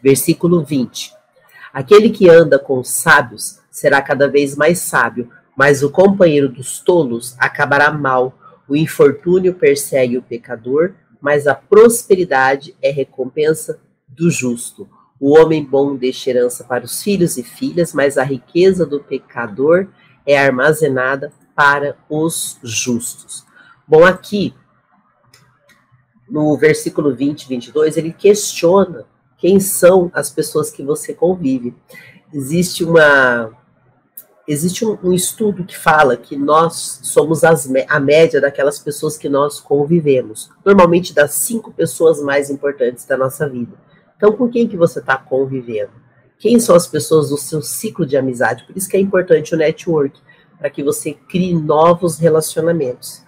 Versículo 0.02 0.64
20. 0.64 1.14
Aquele 1.74 2.10
que 2.10 2.30
anda 2.30 2.60
com 2.60 2.80
os 2.80 2.90
sábios 2.90 3.60
será 3.72 4.02
cada 4.02 4.28
vez 4.28 4.56
mais 4.56 4.80
sábio, 4.80 5.30
mas 5.56 5.84
o 5.84 5.90
companheiro 5.90 6.50
dos 6.50 6.80
tolos 6.80 7.36
acabará 7.40 7.92
mal. 7.92 8.38
O 8.70 8.76
infortúnio 8.76 9.56
persegue 9.56 10.18
o 10.18 10.22
pecador, 10.22 10.94
mas 11.20 11.48
a 11.48 11.56
prosperidade 11.56 12.76
é 12.82 12.92
recompensa 12.92 13.80
do 14.08 14.30
justo. 14.30 14.88
O 15.20 15.38
homem 15.38 15.66
bom 15.66 15.96
deixa 15.96 16.30
herança 16.30 16.64
para 16.64 16.86
os 16.86 17.02
filhos 17.02 17.36
e 17.38 17.44
filhas, 17.44 17.94
mas 17.94 18.18
a 18.18 18.24
riqueza 18.24 18.86
do 18.86 19.00
pecador 19.00 19.88
é 20.26 20.38
armazenada 20.38 21.34
para 21.56 21.98
os 22.08 22.60
justos. 22.64 23.44
Bom, 23.88 24.06
aqui 24.06 24.54
no 26.30 26.56
versículo 26.56 27.14
20 27.14 27.44
e 27.44 27.48
22, 27.50 27.98
ele 27.98 28.14
questiona 28.14 29.06
quem 29.38 29.60
são 29.60 30.12
as 30.14 30.30
pessoas 30.30 30.70
que 30.70 30.84
você 30.84 31.14
convive. 31.14 31.76
Existe 32.32 32.84
uma 32.84 33.52
existe 34.52 34.84
um, 34.84 34.98
um 35.04 35.14
estudo 35.14 35.64
que 35.64 35.78
fala 35.78 36.18
que 36.18 36.36
nós 36.36 37.02
somos 37.04 37.44
as, 37.44 37.70
a 37.88 38.00
média 38.00 38.42
daquelas 38.42 38.80
pessoas 38.80 39.16
que 39.16 39.30
nós 39.30 39.60
convivemos. 39.60 40.50
Normalmente 40.66 41.14
das 41.14 41.34
cinco 41.34 41.72
pessoas 41.72 42.20
mais 42.20 42.50
importantes 42.50 43.06
da 43.06 43.16
nossa 43.16 43.48
vida. 43.48 43.74
Então, 44.18 44.32
com 44.32 44.50
quem 44.50 44.68
que 44.68 44.76
você 44.76 45.00
está 45.00 45.16
convivendo? 45.16 45.92
Quem 46.40 46.60
são 46.60 46.76
as 46.76 46.88
pessoas 46.88 47.30
do 47.30 47.38
seu 47.38 47.62
ciclo 47.62 48.08
de 48.08 48.18
amizade? 48.18 48.64
Por 48.66 48.76
isso 48.76 48.90
que 48.90 48.98
é 48.98 49.00
importante 49.00 49.54
o 49.54 49.58
network, 49.58 50.20
para 50.58 50.70
que 50.72 50.82
você 50.82 51.14
crie 51.14 51.54
novos 51.54 52.18
relacionamentos. 52.18 53.22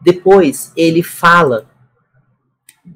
Depois, 0.00 0.72
ele 0.76 1.02
fala 1.02 1.68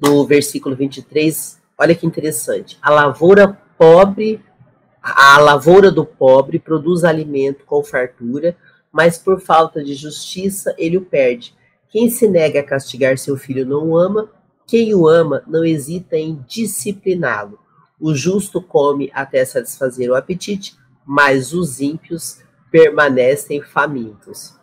no 0.01 0.25
versículo 0.25 0.77
23, 0.77 1.59
olha 1.77 1.93
que 1.93 2.07
interessante. 2.07 2.77
A 2.81 2.89
lavoura 2.89 3.59
pobre, 3.77 4.41
a 5.07 5.37
lavoura 5.37 5.91
do 5.91 6.03
pobre 6.03 6.57
produz 6.57 7.03
alimento 7.03 7.63
com 7.63 7.83
fartura, 7.83 8.57
mas 8.91 9.19
por 9.19 9.39
falta 9.39 9.83
de 9.83 9.93
justiça 9.93 10.73
ele 10.79 10.97
o 10.97 11.05
perde. 11.05 11.53
Quem 11.89 12.09
se 12.09 12.27
nega 12.27 12.61
a 12.61 12.63
castigar 12.63 13.15
seu 13.19 13.37
filho 13.37 13.67
não 13.67 13.89
o 13.89 13.97
ama, 13.97 14.31
quem 14.65 14.95
o 14.95 15.07
ama 15.07 15.43
não 15.45 15.63
hesita 15.63 16.17
em 16.17 16.43
discipliná-lo. 16.47 17.59
O 17.99 18.15
justo 18.15 18.59
come 18.59 19.11
até 19.13 19.45
satisfazer 19.45 20.09
o 20.09 20.15
apetite, 20.15 20.75
mas 21.05 21.53
os 21.53 21.79
ímpios 21.79 22.39
permanecem 22.71 23.61
famintos. 23.61 24.55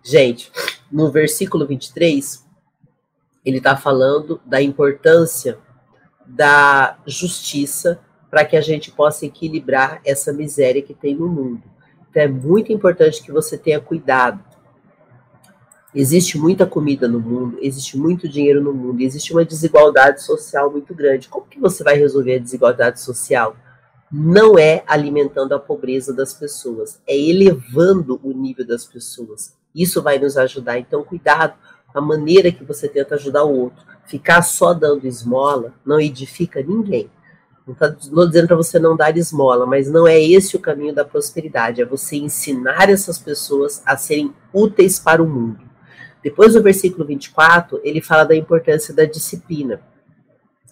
Gente, 0.00 0.52
no 0.92 1.10
versículo 1.10 1.66
23, 1.66 2.46
ele 3.44 3.58
está 3.58 3.76
falando 3.76 4.40
da 4.46 4.62
importância 4.62 5.58
da 6.24 6.98
justiça 7.04 8.00
para 8.32 8.44
que 8.44 8.56
a 8.56 8.62
gente 8.62 8.90
possa 8.90 9.26
equilibrar 9.26 10.00
essa 10.04 10.32
miséria 10.32 10.80
que 10.80 10.94
tem 10.94 11.14
no 11.14 11.28
mundo. 11.28 11.62
Então 12.10 12.22
é 12.22 12.26
muito 12.26 12.72
importante 12.72 13.22
que 13.22 13.30
você 13.30 13.56
tenha 13.56 13.78
cuidado 13.78 14.42
Existe 15.94 16.38
muita 16.38 16.64
comida 16.64 17.06
no 17.06 17.20
mundo, 17.20 17.58
existe 17.60 17.98
muito 17.98 18.26
dinheiro 18.26 18.62
no 18.62 18.72
mundo, 18.72 19.02
existe 19.02 19.30
uma 19.30 19.44
desigualdade 19.44 20.22
social 20.22 20.70
muito 20.70 20.94
grande. 20.94 21.28
Como 21.28 21.46
que 21.46 21.60
você 21.60 21.84
vai 21.84 21.96
resolver 21.96 22.36
a 22.36 22.38
desigualdade 22.38 22.98
social? 22.98 23.54
Não 24.10 24.58
é 24.58 24.82
alimentando 24.86 25.54
a 25.54 25.58
pobreza 25.58 26.14
das 26.14 26.32
pessoas, 26.32 26.98
é 27.06 27.14
elevando 27.14 28.18
o 28.22 28.32
nível 28.32 28.66
das 28.66 28.86
pessoas. 28.86 29.54
Isso 29.74 30.00
vai 30.00 30.18
nos 30.18 30.38
ajudar. 30.38 30.78
Então, 30.78 31.04
cuidado 31.04 31.58
a 31.94 32.00
maneira 32.00 32.50
que 32.50 32.64
você 32.64 32.88
tenta 32.88 33.16
ajudar 33.16 33.44
o 33.44 33.54
outro. 33.54 33.84
Ficar 34.06 34.40
só 34.40 34.72
dando 34.72 35.06
esmola 35.06 35.74
não 35.84 36.00
edifica 36.00 36.62
ninguém. 36.62 37.10
Não 37.66 37.74
estou 37.74 38.26
dizendo 38.26 38.48
para 38.48 38.56
você 38.56 38.78
não 38.78 38.96
dar 38.96 39.16
esmola, 39.16 39.64
mas 39.66 39.88
não 39.88 40.06
é 40.06 40.20
esse 40.20 40.56
o 40.56 40.60
caminho 40.60 40.92
da 40.92 41.04
prosperidade. 41.04 41.80
É 41.80 41.84
você 41.84 42.16
ensinar 42.16 42.90
essas 42.90 43.18
pessoas 43.18 43.82
a 43.86 43.96
serem 43.96 44.34
úteis 44.52 44.98
para 44.98 45.22
o 45.22 45.28
mundo. 45.28 45.60
Depois 46.22 46.54
do 46.54 46.62
versículo 46.62 47.04
24, 47.04 47.80
ele 47.84 48.00
fala 48.00 48.24
da 48.24 48.34
importância 48.34 48.92
da 48.92 49.04
disciplina. 49.04 49.80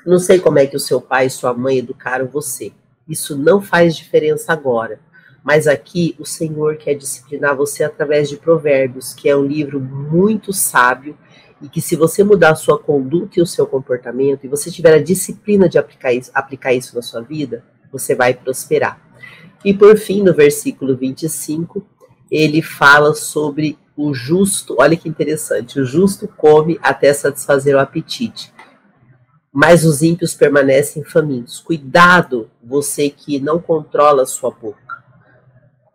Não 0.05 0.19
sei 0.19 0.41
como 0.41 0.59
é 0.59 0.67
que 0.67 0.77
o 0.77 0.81
seu 0.81 1.01
pai 1.01 1.27
e 1.27 1.31
sua 1.31 1.55
mãe 1.55 1.79
educaram 1.79 2.27
você. 2.27 2.73
Isso 3.09 3.37
não 3.37 3.61
faz 3.61 3.97
diferença 3.97 4.53
agora. 4.53 4.99
Mas 5.43 5.67
aqui 5.67 6.15
o 6.19 6.25
Senhor 6.25 6.77
quer 6.77 6.95
disciplinar 6.95 7.57
você 7.57 7.83
através 7.85 8.29
de 8.29 8.37
Provérbios, 8.37 9.15
que 9.15 9.29
é 9.29 9.37
um 9.37 9.45
livro 9.45 9.81
muito 9.81 10.53
sábio 10.53 11.17
e 11.63 11.69
que 11.69 11.81
se 11.81 11.95
você 11.95 12.25
mudar 12.25 12.53
a 12.53 12.57
sua 12.57 12.79
conduta 12.79 13.39
e 13.39 13.43
o 13.43 13.47
seu 13.47 13.67
comportamento, 13.67 14.45
e 14.45 14.49
você 14.49 14.71
tiver 14.71 14.95
a 14.95 15.03
disciplina 15.03 15.69
de 15.69 15.79
aplicar 15.79 16.13
isso, 16.13 16.31
aplicar 16.35 16.73
isso 16.73 16.95
na 16.97 17.03
sua 17.03 17.21
vida, 17.21 17.65
você 17.93 18.15
vai 18.15 18.33
prosperar. 18.33 19.01
E 19.65 19.75
por 19.75 19.97
fim, 19.99 20.23
no 20.23 20.35
versículo 20.35 20.97
25, 20.97 21.85
ele 22.31 22.63
fala 22.63 23.15
sobre 23.15 23.79
o 23.97 24.15
justo, 24.15 24.77
olha 24.79 24.97
que 24.97 25.09
interessante, 25.09 25.79
o 25.79 25.85
justo 25.85 26.27
come 26.27 26.79
até 26.83 27.13
satisfazer 27.13 27.77
o 27.77 27.79
apetite, 27.79 28.53
mas 29.53 29.85
os 29.85 30.01
ímpios 30.01 30.33
permanecem 30.33 31.05
famintos. 31.05 31.61
Cuidado, 31.61 32.51
você 32.63 33.11
que 33.11 33.39
não 33.39 33.61
controla 33.61 34.23
a 34.23 34.27
sua 34.27 34.51
boca. 34.51 35.05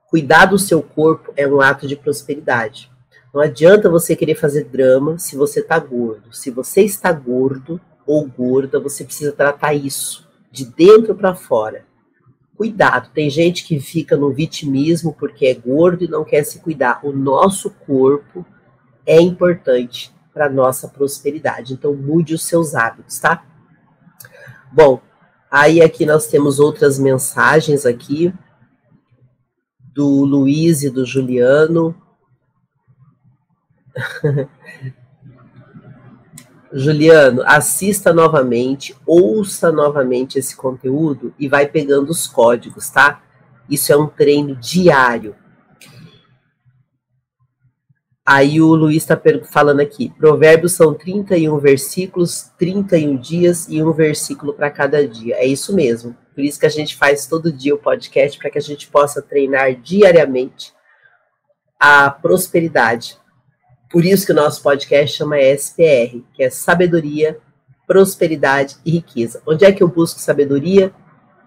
Cuidar 0.07 0.45
do 0.45 0.59
seu 0.59 0.83
corpo 0.83 1.33
é 1.35 1.47
um 1.47 1.61
ato 1.61 1.87
de 1.87 1.95
prosperidade. 1.95 2.91
Não 3.35 3.41
adianta 3.41 3.89
você 3.89 4.15
querer 4.15 4.35
fazer 4.35 4.63
drama 4.63 5.19
se 5.19 5.35
você 5.35 5.59
está 5.59 5.77
gordo. 5.77 6.33
Se 6.33 6.49
você 6.49 6.83
está 6.83 7.11
gordo 7.11 7.81
ou 8.07 8.25
gorda, 8.25 8.79
você 8.79 9.03
precisa 9.03 9.33
tratar 9.33 9.73
isso 9.73 10.25
de 10.49 10.63
dentro 10.65 11.13
para 11.13 11.35
fora. 11.35 11.83
Cuidado, 12.55 13.09
tem 13.13 13.29
gente 13.29 13.65
que 13.65 13.77
fica 13.77 14.15
no 14.15 14.31
vitimismo 14.31 15.13
porque 15.19 15.47
é 15.47 15.53
gordo 15.53 16.05
e 16.05 16.07
não 16.07 16.23
quer 16.23 16.45
se 16.45 16.59
cuidar. 16.59 17.01
O 17.03 17.11
nosso 17.11 17.71
corpo 17.71 18.45
é 19.05 19.19
importante 19.19 20.15
para 20.33 20.49
nossa 20.49 20.87
prosperidade. 20.87 21.73
Então 21.73 21.93
mude 21.93 22.33
os 22.33 22.45
seus 22.45 22.73
hábitos, 22.73 23.19
tá? 23.19 23.43
Bom, 24.71 25.01
aí 25.51 25.81
aqui 25.81 26.05
nós 26.05 26.27
temos 26.27 26.57
outras 26.57 26.97
mensagens 26.97 27.85
aqui 27.85 28.33
do 29.93 30.23
Luiz 30.23 30.83
e 30.83 30.89
do 30.89 31.05
Juliano. 31.05 32.04
Juliano, 36.73 37.41
assista 37.45 38.13
novamente, 38.13 38.95
ouça 39.05 39.71
novamente 39.71 40.37
esse 40.37 40.55
conteúdo 40.57 41.33
e 41.39 41.47
vai 41.47 41.65
pegando 41.67 42.09
os 42.09 42.27
códigos, 42.27 42.89
tá? 42.89 43.23
Isso 43.69 43.93
é 43.93 43.97
um 43.97 44.07
treino 44.07 44.55
diário. 44.55 45.35
Aí 48.25 48.59
o 48.59 48.73
Luiz 48.73 49.03
está 49.03 49.21
falando 49.45 49.79
aqui: 49.79 50.09
Provérbios 50.17 50.73
são 50.73 50.93
31 50.93 51.57
versículos, 51.59 52.51
31 52.57 53.17
dias 53.17 53.67
e 53.69 53.81
um 53.81 53.93
versículo 53.93 54.53
para 54.53 54.69
cada 54.69 55.07
dia. 55.07 55.35
É 55.35 55.45
isso 55.45 55.73
mesmo. 55.73 56.17
Por 56.33 56.43
isso 56.43 56.59
que 56.59 56.65
a 56.65 56.69
gente 56.69 56.97
faz 56.97 57.27
todo 57.27 57.53
dia 57.53 57.73
o 57.73 57.77
podcast, 57.77 58.37
para 58.37 58.49
que 58.49 58.57
a 58.57 58.61
gente 58.61 58.87
possa 58.87 59.21
treinar 59.21 59.75
diariamente 59.75 60.73
a 61.79 62.09
prosperidade 62.09 63.17
por 63.89 64.03
isso 64.03 64.25
que 64.25 64.31
o 64.31 64.35
nosso 64.35 64.61
podcast 64.61 65.17
chama 65.17 65.39
SPR, 65.39 66.21
que 66.33 66.43
é 66.43 66.49
Sabedoria, 66.49 67.37
Prosperidade 67.87 68.77
e 68.85 68.91
Riqueza. 68.91 69.41
Onde 69.45 69.65
é 69.65 69.71
que 69.71 69.83
eu 69.83 69.87
busco 69.87 70.19
sabedoria? 70.19 70.91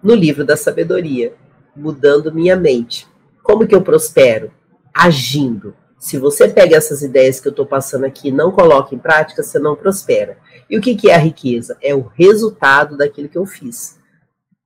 No 0.01 0.15
livro 0.15 0.45
da 0.45 0.55
sabedoria, 0.55 1.33
mudando 1.75 2.33
minha 2.33 2.55
mente. 2.55 3.07
Como 3.43 3.67
que 3.67 3.75
eu 3.75 3.81
prospero? 3.81 4.51
Agindo. 4.93 5.75
Se 5.97 6.17
você 6.17 6.47
pega 6.47 6.77
essas 6.77 7.01
ideias 7.01 7.41
que 7.41 7.47
eu 7.47 7.51
estou 7.51 7.65
passando 7.65 8.05
aqui 8.05 8.29
e 8.29 8.31
não 8.31 8.51
coloca 8.51 8.95
em 8.95 8.99
prática, 8.99 9.43
você 9.43 9.59
não 9.59 9.75
prospera. 9.75 10.37
E 10.69 10.77
o 10.77 10.81
que, 10.81 10.95
que 10.95 11.09
é 11.09 11.15
a 11.15 11.19
riqueza? 11.19 11.77
É 11.81 11.93
o 11.93 12.09
resultado 12.15 12.95
daquilo 12.95 13.27
que 13.27 13.37
eu 13.37 13.45
fiz. 13.45 13.99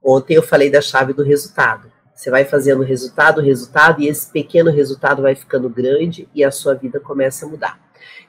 Ontem 0.04 0.36
eu 0.36 0.44
falei 0.44 0.70
da 0.70 0.82
chave 0.82 1.14
do 1.14 1.24
resultado. 1.24 1.93
Você 2.14 2.30
vai 2.30 2.46
fazendo 2.46 2.84
resultado, 2.84 3.42
resultado, 3.42 4.02
e 4.02 4.08
esse 4.08 4.32
pequeno 4.32 4.72
resultado 4.72 5.22
vai 5.22 5.36
ficando 5.36 5.70
grande 5.70 6.28
e 6.34 6.44
a 6.44 6.52
sua 6.52 6.76
vida 6.76 7.00
começa 7.00 7.46
a 7.46 7.50
mudar. 7.50 7.80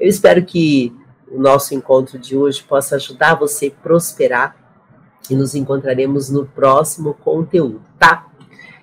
Eu 0.00 0.08
espero 0.08 0.44
que 0.44 0.94
o 1.28 1.38
nosso 1.40 1.74
encontro 1.74 2.18
de 2.18 2.36
hoje 2.36 2.62
possa 2.62 2.96
ajudar 2.96 3.34
você 3.34 3.66
a 3.66 3.82
prosperar 3.82 4.56
e 5.30 5.34
nos 5.34 5.54
encontraremos 5.54 6.30
no 6.30 6.46
próximo 6.46 7.14
conteúdo, 7.14 7.82
tá? 7.98 8.28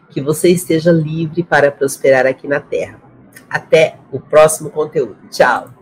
Que 0.10 0.22
você 0.22 0.49
esteja 0.49 0.91
livre 0.91 1.43
para 1.43 1.72
prosperar 1.72 2.26
aqui 2.26 2.47
na 2.47 2.60
Terra. 2.60 2.99
Até 3.49 3.97
o 4.12 4.20
próximo 4.20 4.70
conteúdo. 4.70 5.18
Tchau! 5.30 5.81